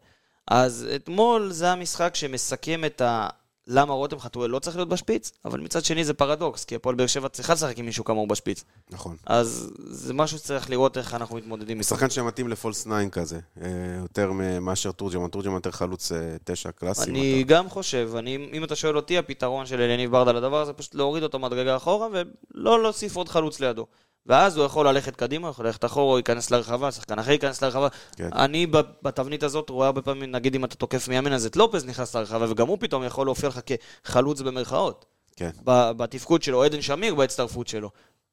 [0.48, 3.28] אז אתמול זה המשחק שמסכם את ה...
[3.66, 7.06] למה רותם חתואל לא צריך להיות בשפיץ, אבל מצד שני זה פרדוקס, כי הפועל באר
[7.06, 8.64] שבע צריכה לשחק עם מישהו כמוהו בשפיץ.
[8.90, 9.16] נכון.
[9.26, 11.88] אז זה משהו שצריך לראות איך אנחנו מתמודדים איתו.
[11.88, 13.68] שחקן שמתאים לפולס 9 כזה, אה,
[14.00, 15.28] יותר מאשר תורג'מן.
[15.28, 17.10] תורג'מן יותר חלוץ אה, תשע קלאסי.
[17.10, 20.94] אני גם חושב, אני, אם אתה שואל אותי, הפתרון של אליניב ברדה לדבר הזה, פשוט
[20.94, 23.86] להוריד אותו מדרגה אחורה ולא להוסיף עוד חלוץ לידו.
[24.26, 27.88] ואז הוא יכול ללכת קדימה, יכול ללכת אחורה, הוא ייכנס לרחבה, שחקן אחר ייכנס לרחבה.
[28.16, 28.28] כן.
[28.32, 28.66] אני
[29.02, 32.50] בתבנית הזאת רואה הרבה פעמים, נגיד אם אתה תוקף מימין, אז את לופז נכנס לרחבה,
[32.50, 33.60] וגם הוא פתאום יכול להופיע לך
[34.04, 35.04] כחלוץ במרכאות.
[35.36, 35.50] כן.
[35.64, 37.90] בתפקוד שלו, עדן שמיר בהצטרפות שלו.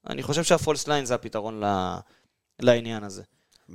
[0.10, 1.98] אני חושב שהפולס ליין זה הפתרון ל-
[2.62, 3.24] לעניין הזה.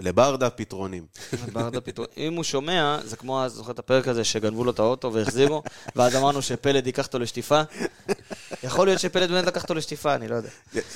[0.01, 1.07] לברדה פתרונים.
[1.53, 4.79] ברדה פתאום, אם הוא שומע, זה כמו, אז זוכר את הפרק הזה שגנבו לו את
[4.79, 5.63] האוטו והחזירו,
[5.97, 7.63] ואז אמרנו שפלד ייקח אותו לשטיפה.
[8.63, 10.49] יכול להיות שפלד באמת לקח אותו לשטיפה, אני לא יודע.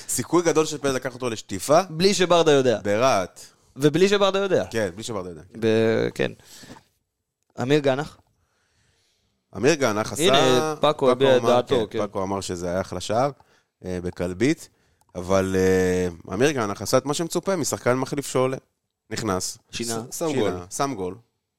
[0.07, 2.79] סיכוי גדול שפלד לקח אותו לשטיפה, בלי שברדה יודע.
[2.83, 3.41] ברהט.
[3.75, 4.65] ובלי שברדה יודע.
[4.69, 5.41] כן, בלי שברדה יודע.
[5.59, 6.31] ב- כן.
[7.61, 8.17] אמיר גנח?
[9.57, 10.23] אמיר גנח עשה...
[10.23, 11.99] הנה, פאקו הביע את דעתו, כן.
[11.99, 13.31] פאקו אמר שזה היה אחלה שער
[13.85, 14.69] אה, בכלבית,
[15.15, 18.57] אבל אה, אמיר גנח עשה את מה שמצופה משחקן מחליף שעולה.
[19.09, 19.57] נכנס.
[19.71, 20.03] שינה.
[20.11, 20.53] שם שינה, גול.
[20.69, 21.15] שם גול.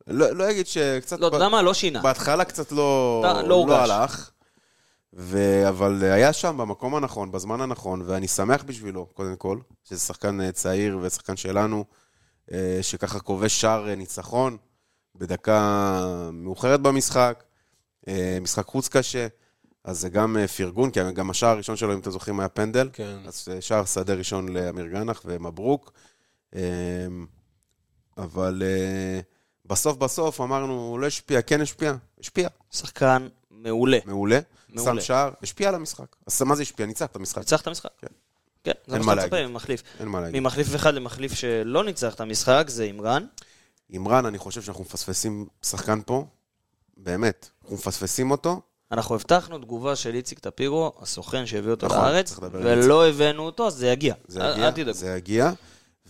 [0.06, 1.20] לא לא אגיד שקצת...
[1.20, 1.62] לא, אתה יודע מה?
[1.62, 2.02] לא שינה.
[2.02, 3.90] בהתחלה קצת לא, לא לא, הורגש.
[3.90, 4.30] הלך,
[5.12, 5.38] ו...
[5.68, 10.52] אבל היה שם במקום הנכון, בזמן הנכון, ואני שמח בשבילו, קודם כל, שזה שחקן אה,
[10.52, 11.84] צעיר ושחקן שלנו,
[12.52, 14.56] אה, שככה כובש שער אה, ניצחון
[15.14, 16.00] בדקה
[16.32, 17.44] מאוחרת במשחק,
[18.08, 19.26] אה, משחק חוץ קשה,
[19.84, 22.88] אז זה גם אה, פרגון, כי גם השער הראשון שלו, אם אתם זוכרים, היה פנדל.
[22.92, 23.16] כן.
[23.26, 25.92] אז אה, שער שדה ראשון לאמיר גנח, ומברוק.
[28.18, 29.20] אבל אה,
[29.66, 33.98] בסוף בסוף אמרנו, הוא לא השפיע, כן השפיע, השפיע, שחקן מעולה.
[34.04, 34.40] מעולה.
[34.68, 35.00] מעולה.
[35.00, 36.16] שם שער, השפיע על המשחק.
[36.26, 36.86] אז מה זה השפיע?
[36.86, 37.38] ניצח את המשחק.
[37.38, 37.90] ניצח את המשחק.
[37.98, 38.06] כן.
[38.64, 39.46] כן, זה מה שאתה מצפה.
[39.46, 39.82] ממחליף.
[40.00, 40.40] אין מה להגיד.
[40.40, 43.26] ממחליף אחד למחליף שלא ניצח את המשחק, זה אימרן.
[43.90, 46.26] אימרן, אני חושב שאנחנו מפספסים שחקן פה,
[46.96, 47.48] באמת.
[47.62, 48.60] אנחנו מפספסים אותו.
[48.92, 53.74] אנחנו הבטחנו תגובה של איציק טפירו, הסוכן שהביא אותו נכון, לארץ, ולא הבאנו אותו, אז
[53.74, 54.14] זה יגיע.
[54.28, 54.92] זה יגיע.
[54.92, 55.52] זה יגיע.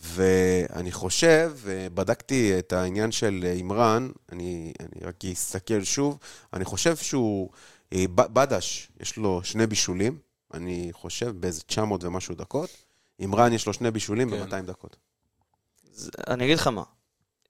[0.03, 1.53] ואני חושב,
[1.95, 6.19] בדקתי את העניין של אימרן, אני, אני רק אסתכל שוב,
[6.53, 7.51] אני חושב שהוא,
[7.93, 10.19] אה, בדש, יש לו שני בישולים,
[10.55, 12.71] אני חושב באיזה 900 ומשהו דקות.
[13.21, 14.47] אימרן יש לו שני בישולים כן.
[14.51, 14.97] ב-200 דקות.
[15.93, 16.83] זה- אני אגיד לך מה,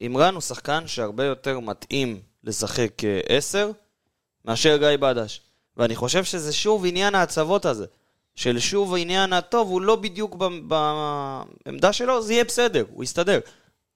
[0.01, 3.71] אימרן הוא שחקן שהרבה יותר מתאים לשחק כעשר
[4.45, 5.41] מאשר גיא בדש.
[5.77, 7.87] ואני חושב שזה שוב עניין ההצבות הזה.
[8.39, 13.41] של שוב העניין הטוב, הוא לא בדיוק בעמדה שלו, זה יהיה בסדר, הוא יסתדר.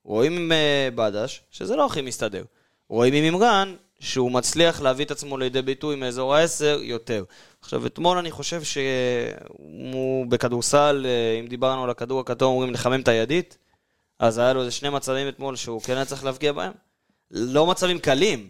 [0.04, 2.44] רואים עם אה, בדש, שזה לא הכי מסתדר.
[2.88, 7.24] רואים עם אימרן, שהוא מצליח להביא את עצמו לידי ביטוי מאזור העשר יותר.
[7.60, 13.08] עכשיו, אתמול אני חושב שהוא בכדורסל, אה, אם דיברנו על הכדור הכתום, אומרים לחמם את
[13.08, 13.58] הידית,
[14.18, 16.72] אז היה לו איזה שני מצבים אתמול שהוא כן היה צריך להבקיע בהם.
[17.30, 18.48] לא מצבים קלים,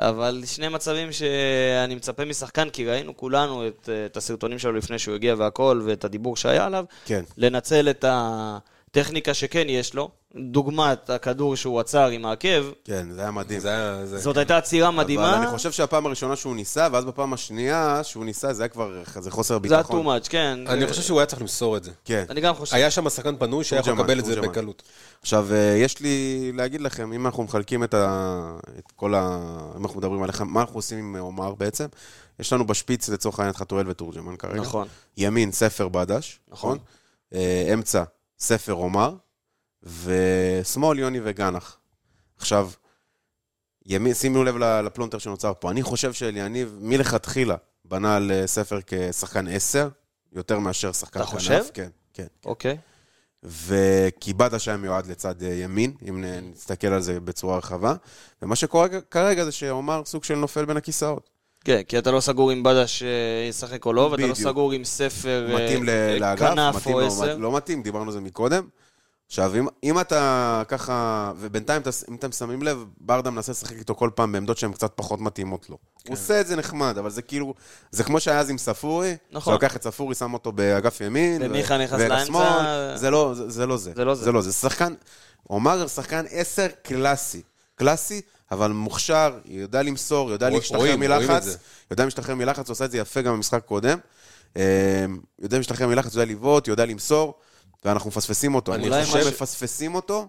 [0.00, 5.14] אבל שני מצבים שאני מצפה משחקן, כי ראינו כולנו את, את הסרטונים שלו לפני שהוא
[5.14, 7.24] הגיע והכל, ואת הדיבור שהיה עליו, כן.
[7.36, 8.04] לנצל את
[8.98, 10.10] הטכניקה שכן יש לו,
[10.50, 13.60] דוגמת הכדור שהוא עצר עם העקב, כן, זה היה מדהים.
[13.60, 14.06] זה היה...
[14.06, 18.00] זה- זאת הייתה עצירה מדהימה, אבל אני חושב שהפעם הראשונה שהוא ניסה, ואז בפעם השנייה
[18.02, 20.06] שהוא ניסה, זה היה כבר, זה חוסר זה היה too ביטחון.
[20.18, 20.58] much, כן.
[20.68, 21.90] אני זה- חושב שהוא היה צריך למסור את זה.
[22.04, 22.24] כן.
[22.30, 22.76] אני גם חושב.
[22.76, 24.40] היה שם שחקן פנוי שהיה יכול לקבל את זה.
[24.40, 24.82] בקלות.
[25.22, 28.56] עכשיו, אה, יש לי להגיד לכם, אם אנחנו מחלקים את, ה...
[28.78, 29.38] את כל ה...
[29.76, 31.86] אם אנחנו מדברים עליכם, מה אנחנו עושים עם עומר בעצם?
[32.40, 34.60] יש לנו בשפיץ לצורך העניין את חתואל ותורג'מן כרגע.
[34.60, 34.88] נכון.
[35.16, 36.78] ימין, ספר בדש, נכון?
[37.34, 38.02] אה, אמצע,
[38.38, 39.14] ספר עומר,
[39.82, 41.78] ושמאל, יוני וגנח.
[42.36, 42.70] עכשיו,
[43.86, 45.70] ימין, שימו לב לפלונטר שנוצר פה.
[45.70, 49.88] אני חושב שאליניב מלכתחילה בנה על אה, ספר כשחקן עשר,
[50.32, 51.38] יותר מאשר שחקן אתה כנף.
[51.38, 51.64] חושב?
[51.74, 52.26] כן, כן.
[52.44, 52.78] אוקיי.
[53.42, 57.94] וכי בדש היה מיועד לצד אה, ימין, אם נסתכל על זה בצורה רחבה.
[58.42, 61.30] ומה שקורה כרגע זה שעומר סוג של נופל בין הכיסאות.
[61.64, 63.08] כן, כי אתה לא סגור עם בדש אה,
[63.48, 64.34] ישחק או לא, ואתה לא.
[64.34, 67.36] סגור עם ספר אה, מתאים אה, לאגף, מתאים או עשר.
[67.36, 68.64] לא מתאים, דיברנו על זה מקודם.
[69.26, 74.10] עכשיו, אם, אם אתה ככה, ובינתיים, אם אתם שמים לב, ברדה מנסה לשחק איתו כל
[74.14, 75.76] פעם בעמדות שהן קצת פחות מתאימות לו.
[75.76, 76.08] כן.
[76.08, 77.54] הוא עושה את זה נחמד, אבל זה כאילו,
[77.90, 79.54] זה כמו שהיה אז עם ספורי, נכון.
[79.54, 82.96] אתה לוקח את ספורי, שם אותו באגף ימין, ומיכה נכנס לאמצע.
[82.96, 83.92] זה לא זה, זה לא זה.
[83.96, 84.24] זה לא זה.
[84.24, 84.52] זה לא זה.
[84.52, 84.94] שחקן,
[85.42, 87.42] עומר שחקן עשר קלאסי.
[87.76, 88.20] קלאסי,
[88.54, 91.56] אבל מוכשר, יודע למסור, יודע להשתחרר מלחץ.
[91.90, 93.98] יודע להשתחרר מלחץ, הוא עשה את זה יפה גם במשחק קודם.
[94.56, 95.04] אה,
[95.42, 97.34] יודע להשתחרר מלחץ, יודע לבעוט, יודע למסור,
[97.84, 98.74] ואנחנו מפספסים אותו.
[98.74, 100.28] אני אני חושב- חושב שמפספסים אותו,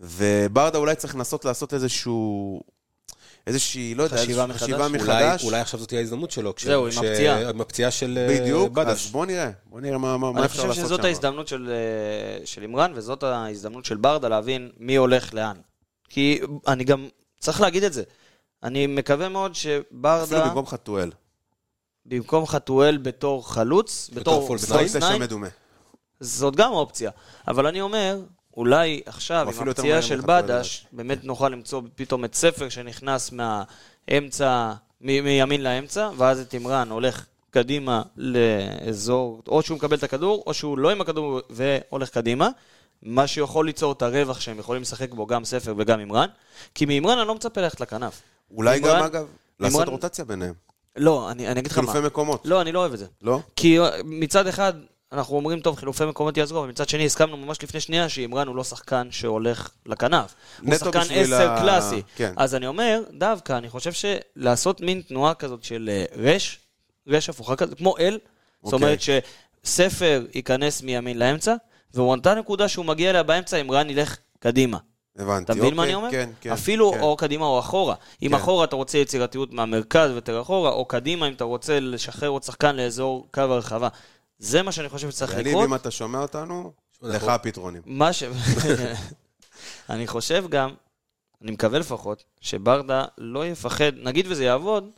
[0.00, 2.60] וברדה אולי צריך לנסות לעשות איזשהו...
[3.46, 4.62] איזושהי, לא יודע, חשיבה מחדש?
[4.62, 5.44] חשיבה אולי, מחדש.
[5.44, 6.54] אולי עכשיו זאת תהיה ההזדמנות שלו.
[6.54, 7.48] כש- זהו, עם כש- הפציעה.
[7.48, 9.06] עם הפציעה של אה, בדיוק, אז בדש.
[9.10, 9.50] בוא נראה.
[9.66, 11.06] בוא נראה מה, מה, מה אני אפשר חושב לעשות שזאת שם.
[11.06, 11.70] ההזדמנות של,
[12.40, 15.56] אה, של אימרן, וזאת ההזדמנות של ברדה להבין מי הולך לאן.
[16.08, 17.08] כי אני גם
[17.42, 18.02] צריך להגיד את זה.
[18.62, 21.10] אני מקווה מאוד אפילו שברדה, במקום חתואל.
[22.06, 25.48] במקום חתואל בתור חלוץ, בתור false false יוצא nine, שם מדומה.
[26.20, 27.10] זאת גם אופציה.
[27.48, 28.20] אבל אני אומר,
[28.56, 34.72] אולי עכשיו, עם אפילו הפציעה של בדש, באמת נוכל למצוא פתאום את ספר שנכנס מהאמצע,
[35.00, 40.54] מ- מימין לאמצע, ואז את אימרן הולך קדימה לאזור, או שהוא מקבל את הכדור, או
[40.54, 42.48] שהוא לא עם הכדור והולך קדימה.
[43.02, 46.26] מה שיכול ליצור את הרווח שהם יכולים לשחק בו גם ספר וגם אימרן.
[46.74, 48.22] כי מאימרן אני לא מצפה ללכת לכנף.
[48.50, 49.26] אולי אימרן- גם, אגב,
[49.60, 50.54] לעשות אימרן- רוטציה ביניהם.
[50.96, 51.92] לא, אני אני אגיד לך מה.
[51.92, 52.42] חילופי מקומות.
[52.44, 53.06] לא, אני לא אוהב את זה.
[53.22, 53.40] לא?
[53.56, 54.72] כי מצד אחד,
[55.12, 58.56] אנחנו אומרים, טוב, חילופי מקומות יעזרו, אבל מצד שני הסכמנו ממש לפני שנייה שאימרן הוא
[58.56, 60.34] לא שחקן שהולך לכנף.
[60.62, 62.02] הוא שחקן עשר ה- קלאסי.
[62.16, 62.32] כן.
[62.36, 66.58] אז אני אומר, דווקא, אני חושב שלעשות מין תנועה כזאת של אה, רש,
[67.08, 68.18] רש הפוכה כזאת, כמו אל,
[68.62, 68.76] זאת אוקיי.
[68.86, 68.98] אומרת
[69.64, 71.54] שספר ייכנס מימין לאמצע,
[71.94, 74.78] ואותה נקודה שהוא מגיע אליה באמצע, אימרן ילך קדימה.
[75.18, 75.52] הבנתי.
[75.52, 76.10] אתה מבין מה אוקיי, אני אומר?
[76.10, 76.52] כן, כן.
[76.52, 77.00] אפילו כן.
[77.00, 77.94] או קדימה או אחורה.
[78.22, 78.34] אם כן.
[78.34, 82.76] אחורה אתה רוצה יצירתיות מהמרכז ויותר אחורה, או קדימה אם אתה רוצה לשחרר עוד שחקן
[82.76, 83.88] לאזור קו הרחבה.
[84.38, 85.64] זה מה שאני חושב שצריך יניב, לקרות.
[85.64, 86.72] אם אתה שומע אותנו,
[87.02, 87.82] לך הפתרונים.
[87.86, 88.22] מה ש...
[89.90, 90.70] אני חושב גם,
[91.42, 94.90] אני מקווה לפחות, שברדה לא יפחד, נגיד וזה יעבוד,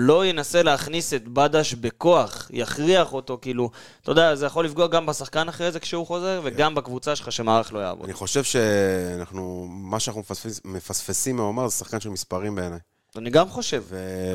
[0.00, 3.70] לא ינסה להכניס את בדש בכוח, יכריח אותו, כאילו,
[4.02, 7.72] אתה יודע, זה יכול לפגוע גם בשחקן אחרי זה כשהוא חוזר, וגם בקבוצה שלך שמערך
[7.72, 8.04] לא יעבוד.
[8.04, 12.78] אני חושב שאנחנו, מה שאנחנו מפספס- מפספסים מהעומר זה שחקן של מספרים בעיניי.
[13.16, 13.84] אני גם חושב,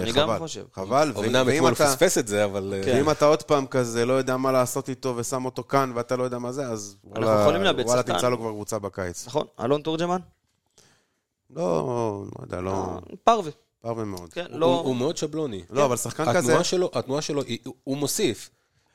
[0.03, 0.39] אני גם וחבל.
[0.39, 0.63] חושב.
[0.73, 1.85] חבל, ו- אמנם ואם אתמול אתה...
[1.85, 2.73] פספס את זה, אבל...
[2.77, 2.95] אה, כן.
[2.97, 6.23] ואם אתה עוד פעם כזה לא יודע מה לעשות איתו ושם אותו כאן ואתה לא
[6.23, 8.03] יודע מה זה, אז וואלה.
[8.03, 9.27] תמצא לו כבר קבוצה בקיץ.
[9.27, 9.45] נכון?
[9.59, 10.19] אלון תורג'מן?
[11.55, 11.83] לא,
[12.25, 12.99] לא יודע, לא...
[13.23, 13.51] פרווה,
[13.83, 14.33] פרווה מאוד.
[14.33, 14.81] כן, הוא- לא...
[14.85, 15.61] הוא מאוד שבלוני.
[15.69, 16.39] לא, אבל שחקן כזה...
[16.39, 18.49] התנועה שלו, התנועה שלו, היא- הוא מוסיף.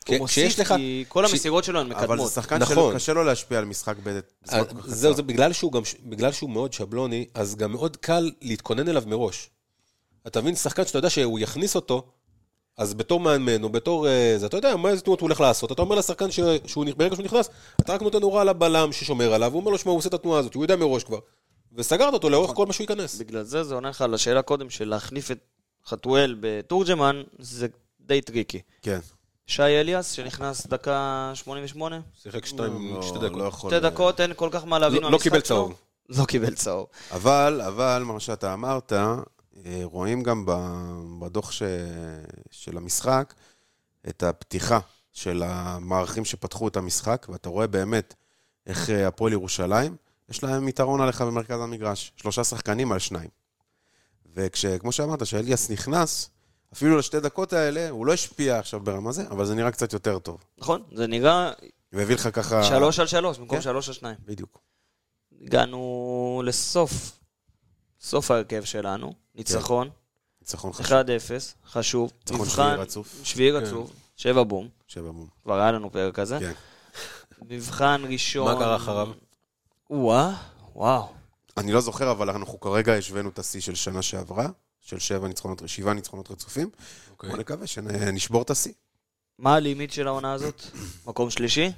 [0.08, 2.28] הוא מוסיף, לך- כי כל המסירות שלו הן אבל מקדמות.
[2.28, 2.74] זה שחקן נכון.
[2.74, 4.20] שלו, קשה לו להשפיע על משחק בזמן
[4.68, 5.14] כל כך זהו.
[5.14, 9.50] זה בגלל שהוא גם, בגלל שהוא מאוד שבלוני, אז גם מאוד קל להתכונן אליו מראש.
[10.26, 12.02] אתה מבין, שחקן שאתה יודע שהוא יכניס אותו,
[12.78, 14.08] אז בתור מאמן, או בתור...
[14.08, 15.72] אה, זה, אתה יודע מה איזה תנועות הוא הולך לעשות.
[15.72, 17.48] אתה אומר לשחקן ש- שהוא, נכ- ברגע שהוא נכנס,
[17.80, 20.40] אתה רק נותן הוראה לבלם ששומר עליו, הוא אומר לו, שמע, הוא עושה את התנועה
[20.40, 21.18] הזאת, הוא יודע מראש כבר.
[21.78, 23.14] וסגרת אותו לאורך כל מה שהוא ייכנס.
[23.18, 25.38] בגלל זה זה עונה לך על השאלה קודם של להחליף את
[25.86, 27.66] חתואל בתורג'מן, זה
[28.00, 28.60] די טריקי.
[28.82, 28.98] כן.
[29.46, 33.42] שי אליאס, שנכנס דקה 88, שיחק שתיים, לא, שתי לא דקות.
[33.48, 35.40] יכול- שתי דקות, אין כל כך מה להבין לא- לא קיבל.
[35.40, 35.74] צהוב.
[36.08, 36.86] לא קיבל צהוב.
[37.12, 39.16] אבל, אבל, מה שאתה אמרת, אה,
[39.82, 40.44] רואים גם
[41.20, 41.62] בדוח ש...
[42.50, 43.34] של המשחק
[44.08, 44.78] את הפתיחה
[45.12, 48.14] של המערכים שפתחו את המשחק, ואתה רואה באמת
[48.66, 49.96] איך אה, הפועל ירושלים,
[50.28, 52.12] יש להם יתרון עליך במרכז המגרש.
[52.16, 53.28] שלושה שחקנים על שניים.
[54.34, 56.30] וכמו שאמרת, כשאליאס נכנס,
[56.72, 60.18] אפילו לשתי דקות האלה, הוא לא השפיע עכשיו ברמה זה, אבל זה נראה קצת יותר
[60.18, 60.44] טוב.
[60.58, 60.82] נכון?
[60.92, 61.52] זה נראה
[61.92, 62.64] והביא לך ככה...
[62.64, 63.62] שלוש על שלוש במקום כן.
[63.62, 64.16] שלוש על שניים.
[64.24, 64.58] בדיוק.
[65.42, 67.18] הגענו לסוף,
[68.00, 69.90] סוף ההרכב שלנו, ניצחון,
[70.40, 70.86] ניצחון חשוב.
[70.86, 70.92] 1-0,
[71.66, 73.20] חשוב, ניצחון שביעי רצוף.
[73.22, 75.26] שביעי רצוף, שבע בום, שבע בום.
[75.42, 76.38] כבר היה לנו פרק כזה.
[76.38, 76.52] כן.
[77.42, 78.54] מבחן ראשון.
[78.54, 79.08] מה קרה אחריו?
[79.90, 80.34] וואה,
[80.74, 81.08] וואו.
[81.56, 84.48] אני לא זוכר, אבל אנחנו כרגע השווינו את השיא של שנה שעברה,
[84.80, 86.70] של שבע ניצחונות, שבעה ניצחונות רצופים.
[87.10, 87.30] אוקיי.
[87.30, 88.72] בוא נקווה שנשבור את השיא.
[89.38, 90.62] מה הלימיט של העונה הזאת?
[91.06, 91.72] מקום שלישי?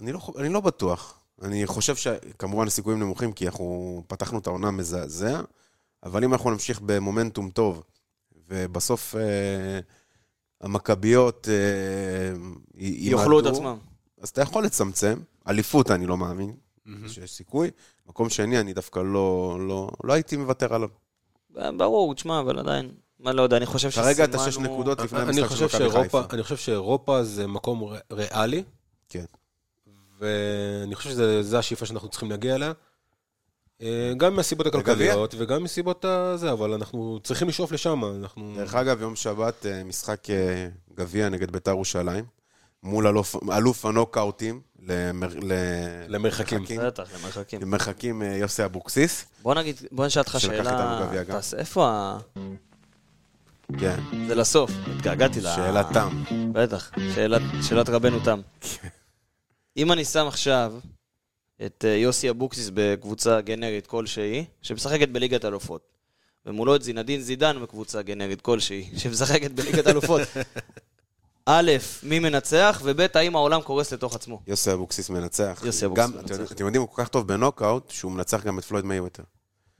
[0.00, 1.18] אני לא, אני לא בטוח.
[1.42, 5.40] אני חושב שכמובן הסיכויים נמוכים, כי אנחנו פתחנו את העונה מזעזע,
[6.02, 7.82] אבל אם אנחנו נמשיך במומנטום טוב,
[8.48, 9.80] ובסוף אה,
[10.60, 12.38] המכביות אה,
[12.74, 13.78] יאכלו את עצמם.
[14.20, 15.18] אז אתה יכול לצמצם.
[15.48, 16.56] אליפות אני לא מאמין,
[17.08, 17.70] שיש סיכוי.
[18.06, 20.88] מקום שני, אני דווקא לא, לא, לא הייתי מוותר עליו.
[21.76, 24.06] ברור, תשמע, אבל עדיין, מה לא יודע, אני חושב שסימנו...
[24.06, 26.34] כרגע אתה שש נקודות לפני אני המשחק חושב של מכבי שאירופה, חיפה.
[26.34, 28.62] אני חושב שאירופה זה מקום ר- ריאלי,
[29.08, 29.24] כן.
[30.18, 32.72] ואני חושב שזו השאיפה שאנחנו צריכים להגיע אליה.
[33.82, 38.54] אה, גם מהסיבות הכלכליות וגם מסיבות הזה, אבל אנחנו צריכים לשאוף לשם, אנחנו...
[38.56, 42.24] דרך אגב, יום שבת, אה, משחק אה, גביע נגד בית"ר ירושלים,
[42.82, 45.52] מול אלוף, אלוף הנוקאוטים, למר, ל...
[46.08, 46.64] למרחקים.
[46.86, 47.60] בטח, למרחקים.
[47.62, 49.24] למרחקים אה, יוסי אבוקסיס.
[49.42, 51.00] בוא נגיד, בוא נשאל אותך שאלה...
[51.26, 52.18] תעשה- איפה ה...
[53.80, 55.42] כן, זה לסוף, התגעגעתי ל...
[55.42, 56.22] שאלת תם.
[56.52, 58.40] בטח, שאלת, שאלת רבנו תם.
[59.76, 60.72] אם אני שם עכשיו
[61.66, 65.80] את אה, יוסי אבוקסיס בקבוצה גנרית כלשהי, שמשחקת בליגת אלופות,
[66.46, 70.20] ומולו את זינדין זידן בקבוצה גנרית כלשהי, שמשחקת בליגת אלופות,
[71.50, 71.70] א',
[72.02, 74.40] מי מנצח, וב', האם העולם קורס לתוך עצמו?
[74.46, 75.62] יוסי אבוקסיס מנצח.
[75.64, 76.34] יוסי אבוקסיס מנצח.
[76.34, 79.22] אתם- אתם יודעים, הוא כל כך טוב בנוקאוט, שהוא מנצח גם את פלויד מייוות'ר.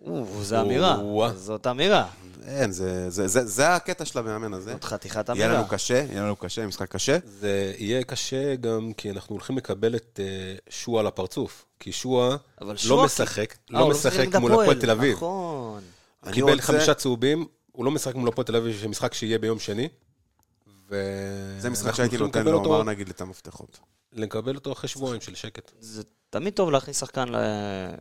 [0.06, 0.98] או, זו אמירה.
[1.36, 2.06] זאת אמירה.
[2.46, 4.72] אין, זה, זה, זה, זה הקטע של המאמן הזה.
[4.72, 5.60] זאת חתיכת יהיה אמירה.
[5.60, 7.18] לנו קשה, יהיה לנו קשה, משחק קשה.
[7.24, 10.24] זה יהיה קשה גם כי אנחנו הולכים לקבל את אה,
[10.70, 11.64] שועה לפרצוף.
[11.80, 15.16] כי שועה אבל לא משחק, אה, לא הוא משחק מול הפועל תל אביב.
[15.16, 15.82] נכון.
[16.24, 19.38] הוא קיבל רוצה- חמישה צהובים, הוא לא משחק מול הפועל תל אביב, שזה משחק שיהיה
[19.38, 19.88] ביום שני.
[20.90, 20.96] ו...
[21.58, 23.78] זה משחק שהייתי נותן לו, אותו- אמר נגיד, את המפתחות.
[24.12, 25.72] לקבל אותו אחרי שבועיים של שקט.
[25.80, 27.36] זה תמיד טוב להכניס שחקן ל-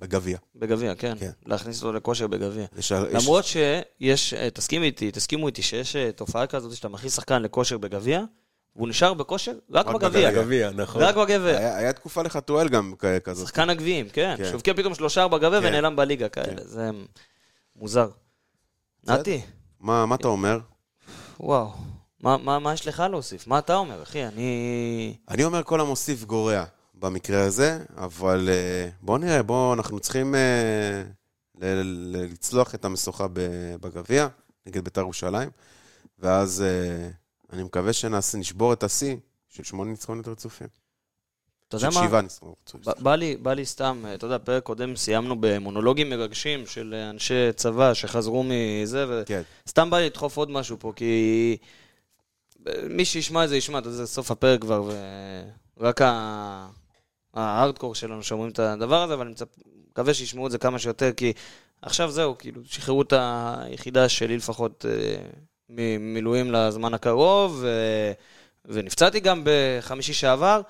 [0.02, 0.38] בגביע.
[0.56, 1.14] בגביע, כן.
[1.20, 1.32] כן.
[1.46, 2.66] להכניס אותו לכושר בגביע.
[2.78, 7.42] יש- למרות שיש, אה, תסכימו איתי, תסכימו איתי שיש אה, תופעה כזאת שאתה מכניס שחקן
[7.42, 8.22] לכושר בגביע,
[8.76, 10.30] והוא נשאר בכושר רק רק בגביע.
[10.30, 10.44] בגביע.
[10.44, 11.02] גביע, נכון.
[11.02, 11.58] רק בגביע.
[11.58, 13.48] היה היה תקופה לחתואל גם כזאת.
[13.48, 14.34] שחקן הגביעים, כן.
[14.38, 14.46] כן.
[14.46, 15.68] שהבקיע פתאום שלושה בגביע כן.
[15.68, 16.62] ונעלם בליגה כאלה.
[16.66, 16.90] זה
[17.76, 18.10] מוזר.
[19.08, 19.42] נתי,
[19.80, 20.60] מה מה אתה אומר?
[21.40, 21.72] וואו.
[22.22, 23.48] מה, מה, מה יש לך להוסיף?
[23.48, 24.26] מה אתה אומר, אחי?
[24.26, 25.16] אני...
[25.30, 26.64] אני אומר כל המוסיף גורע
[26.94, 31.04] במקרה הזה, אבל אה, בואו נראה, בואו, אנחנו צריכים אה,
[31.62, 33.26] ל- ל- לצלוח את המשוכה
[33.82, 34.28] בגביע
[34.66, 35.50] נגד בית"ר ירושלים,
[36.20, 37.10] ואז אה,
[37.54, 39.16] אני מקווה שנשבור את השיא
[39.50, 40.68] של שמונה ניצחונות רצופים.
[41.68, 41.92] אתה יודע מה?
[42.08, 42.94] שבעה ניצחונות רצופים.
[42.94, 47.54] ב- בא לי, בא לי סתם, אתה יודע, פרק קודם סיימנו במונולוגים מרגשים של אנשי
[47.56, 51.58] צבא שחזרו מזה, כן, וסתם בא לי לדחוף עוד משהו פה, כי
[52.90, 54.92] מי שישמע את זה ישמע, זה סוף הפרק כבר,
[55.78, 56.68] ורק ה-
[57.34, 59.36] ההארדקור שלנו שאומרים את הדבר הזה, אבל אני
[59.92, 61.34] מקווה שישמעו את זה כמה שיותר, כי
[61.82, 65.16] עכשיו זהו, כאילו, שחררו את היחידה שלי לפחות אה,
[65.70, 67.68] ממילואים לזמן הקרוב, ו...
[68.66, 70.62] ונפצעתי גם בחמישי שעבר,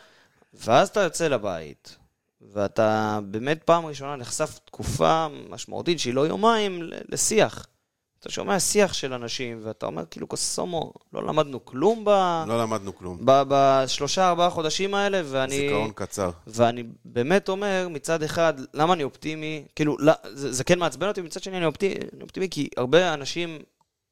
[0.54, 1.98] ואז אתה יוצא לבית,
[2.42, 7.68] ואתה באמת פעם ראשונה נחשף תקופה משמעותית שהיא לא יומיים לשיח.
[8.20, 12.10] אתה שומע שיח של אנשים, ואתה אומר, כאילו, קוסומו, לא למדנו כלום ב...
[12.48, 13.18] לא למדנו כלום.
[13.26, 15.58] ב- בשלושה, ארבעה חודשים האלה, ואני...
[15.58, 16.30] זיכרון קצר.
[16.48, 19.66] ואני באמת אומר, מצד אחד, למה אני אופטימי?
[19.76, 23.14] כאילו, לא, זה, זה כן מעצבן אותי, מצד שני אני אופטימי, אני אופטימי כי הרבה
[23.14, 23.60] אנשים,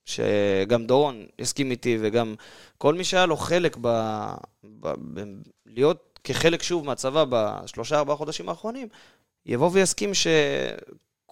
[0.06, 2.36] שגם דורון יסכים איתי, וגם
[2.78, 3.88] כל מי שהיה לו חלק ב...
[4.64, 5.24] ב, ב
[5.66, 8.88] להיות כחלק שוב מהצבא בשלושה, ארבעה חודשים האחרונים,
[9.46, 10.14] יבוא ויסכים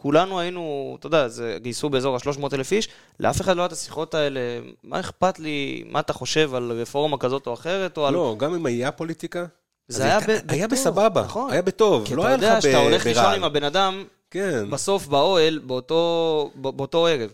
[0.03, 2.89] שכולנו היינו, אתה יודע, זה, גייסו באזור ה-300 אלף איש,
[3.19, 4.39] לאף אחד לא היה את השיחות האלה,
[4.83, 8.13] מה אכפת לי, מה אתה חושב על רפורמה כזאת או אחרת, או על...
[8.13, 9.45] לא, גם אם היה פוליטיקה,
[9.87, 11.51] זה היה, היה- ב- היה בסבבה, נכון.
[11.51, 13.35] היה בטוב, כי לא אתה היה לך יודע שאתה הולך לישון ברעל.
[13.37, 14.69] עם הבן אדם כן.
[14.69, 17.33] בסוף באוהל באותו, באותו ערב.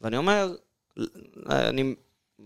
[0.00, 0.54] ואני אומר,
[1.50, 1.94] אני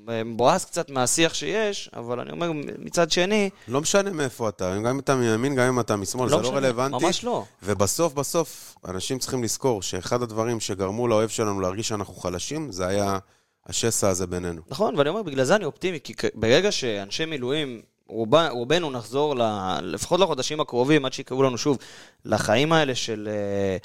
[0.06, 4.98] מבואס קצת מהשיח שיש, אבל אני אומר, מצד שני, לא משנה מאיפה אתה, גם אם
[4.98, 7.04] אתה מימין, גם אם אתה משמאל, זה לא משנה, רלוונטי.
[7.04, 7.44] ממש לא.
[7.62, 13.18] ובסוף, בסוף, אנשים צריכים לזכור שאחד הדברים שגרמו לאוהב שלנו להרגיש שאנחנו חלשים, זה היה
[13.66, 14.62] השסע הזה בינינו.
[14.68, 19.42] נכון, ואני אומר, בגלל זה אני אופטימי, כי ברגע שאנשי מילואים, רובה, רובנו נחזור, ל,
[19.82, 21.78] לפחות לחודשים הקרובים, עד שיקראו לנו שוב,
[22.24, 23.76] לחיים האלה של אה,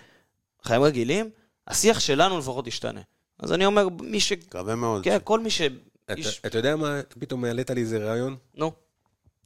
[0.64, 1.30] חיים רגילים,
[1.68, 3.02] השיח שלנו לפחות ישתנה.
[3.40, 4.32] אז אני אומר, מי ש...
[4.32, 5.04] מקווה מאוד.
[5.04, 5.62] כן, כל מי ש...
[6.10, 8.36] איש- אתה יודע מה, פתאום העלית לי איזה רעיון?
[8.56, 8.72] נו,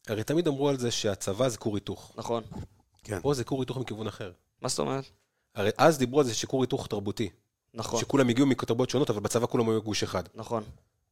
[0.07, 2.14] הרי תמיד אמרו על זה שהצבא זה כור היתוך.
[2.18, 2.43] נכון.
[3.03, 3.20] כן.
[3.22, 4.32] פה זה כור היתוך מכיוון אחר.
[4.62, 5.03] מה זאת אומרת?
[5.55, 7.30] הרי אז דיברו על זה שכור היתוך תרבותי.
[7.74, 10.24] נכון, שכולם הגיעו מתרבויות שונות, אבל בצבא כולם היו גוש אחד.
[10.36, 10.64] נכון.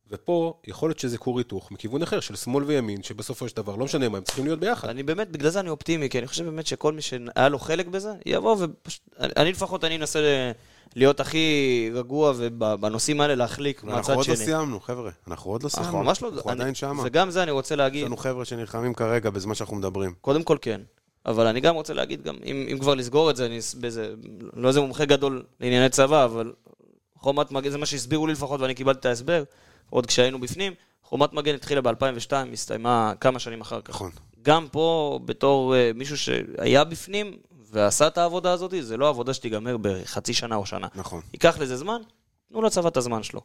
[0.09, 3.85] ופה יכול להיות שזה כור היתוך מכיוון אחר, של שמאל וימין, שבסופו של דבר, לא
[3.85, 4.89] משנה מה, הם צריכים להיות ביחד.
[4.89, 7.87] אני באמת, בגלל זה אני אופטימי, כי אני חושב באמת שכל מי שהיה לו חלק
[7.87, 9.01] בזה, יבוא ופשוט...
[9.19, 10.51] אני, אני לפחות, אני אנסה
[10.95, 14.45] להיות הכי רגוע ובנושאים האלה להחליק מהצד עוד לא שני.
[14.45, 15.11] סיימנו, חבר'ה.
[15.27, 15.87] אנחנו עוד לא סיימנו.
[15.87, 16.29] אנחנו ממש לא...
[16.35, 17.03] אנחנו עדיין שמה.
[17.05, 20.13] וגם זה אני רוצה יש להגיד, לנו חבר'ה שנלחמים כרגע בזמן שאנחנו מדברים.
[20.21, 20.81] קודם כל כן.
[21.25, 24.13] אבל אני גם רוצה להגיד, גם אם, אם כבר לסגור את זה, אני באיזה,
[24.53, 26.53] לא איזה מומחה גדול לענייני צבא, אבל
[27.15, 29.43] חומת מגן, זה מה שהסבירו לי לפחות, ואני קיבלתי את ההסבר,
[29.89, 30.73] עוד כשהיינו בפנים.
[31.03, 33.89] חומת מגן התחילה ב-2002, הסתיימה כמה שנים אחר כך.
[33.89, 34.11] נכון.
[34.41, 37.37] גם פה, בתור uh, מישהו שהיה בפנים
[37.71, 40.87] ועשה את העבודה הזאת, זה לא עבודה שתיגמר בחצי שנה או שנה.
[40.95, 41.21] נכון.
[41.33, 42.01] ייקח לזה זמן,
[42.49, 43.41] תנו לצבא את הזמן שלו.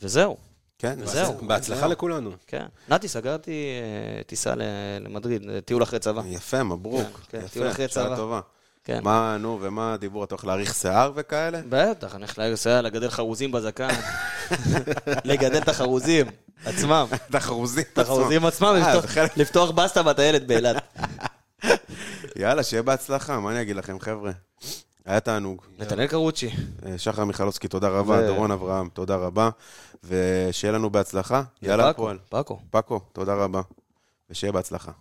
[0.00, 0.36] וזהו,
[0.78, 1.34] כן, וזהו.
[1.42, 2.30] בהצלחה לכולנו.
[2.46, 2.66] כן.
[2.88, 4.54] נתי, סגרתי אה, טיסה
[5.00, 6.22] למדריד, אה, טיול אחרי צבא.
[6.26, 7.20] יפה, מברוק.
[7.28, 8.16] כן, כן, יפה, טיול אחרי צבא.
[8.16, 8.40] טובה.
[8.84, 9.00] כן.
[9.02, 10.24] מה, נו, ומה הדיבור?
[10.24, 11.60] אתה הולך להאריך שיער וכאלה?
[11.68, 13.88] בטח, אני הולך לסייע לגדל חרוזים בזקן.
[15.24, 16.26] לגדל את החרוזים
[16.64, 17.06] עצמם.
[17.30, 20.98] את החרוזים את החרוזים עצמם, אה, לפתוח בסטה בטיילת באילת.
[22.38, 24.30] יאללה, שיהיה בהצלחה, מה אני אגיד לכם, חבר'ה?
[25.04, 25.62] היה תענוג.
[25.78, 26.50] נתנאל קרוצ'י.
[26.86, 28.14] אה, שחר מיכלובסקי, תודה רבה.
[28.14, 29.48] ו- דורון אברהם, תודה רבה.
[30.04, 31.42] ושיהיה לנו בהצלחה.
[31.62, 32.18] יאללה, פאקו, הפועל.
[32.28, 32.60] פאקו.
[32.70, 33.60] פאקו, תודה רבה.
[34.30, 34.92] ושיהיה בהצלחה.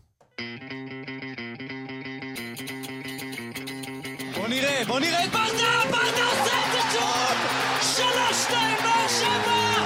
[4.36, 7.38] בוא נראה, בוא נראה את ברדה, ברדה עושה את זה שוב!
[7.81, 9.86] שלוש, שתיים, באר שבע!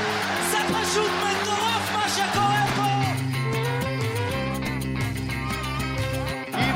[0.51, 1.28] זה פשוט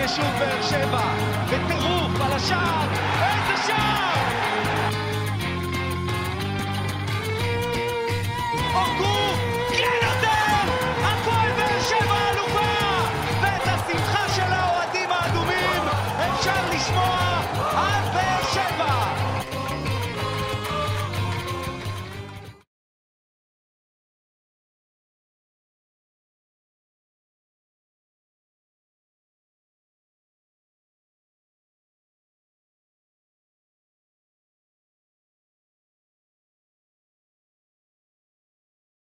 [0.05, 1.13] ושוב באר שבע,
[1.47, 2.87] בטירוף על השער,
[3.21, 4.13] איזה שער!
[8.75, 9.22] אוגו!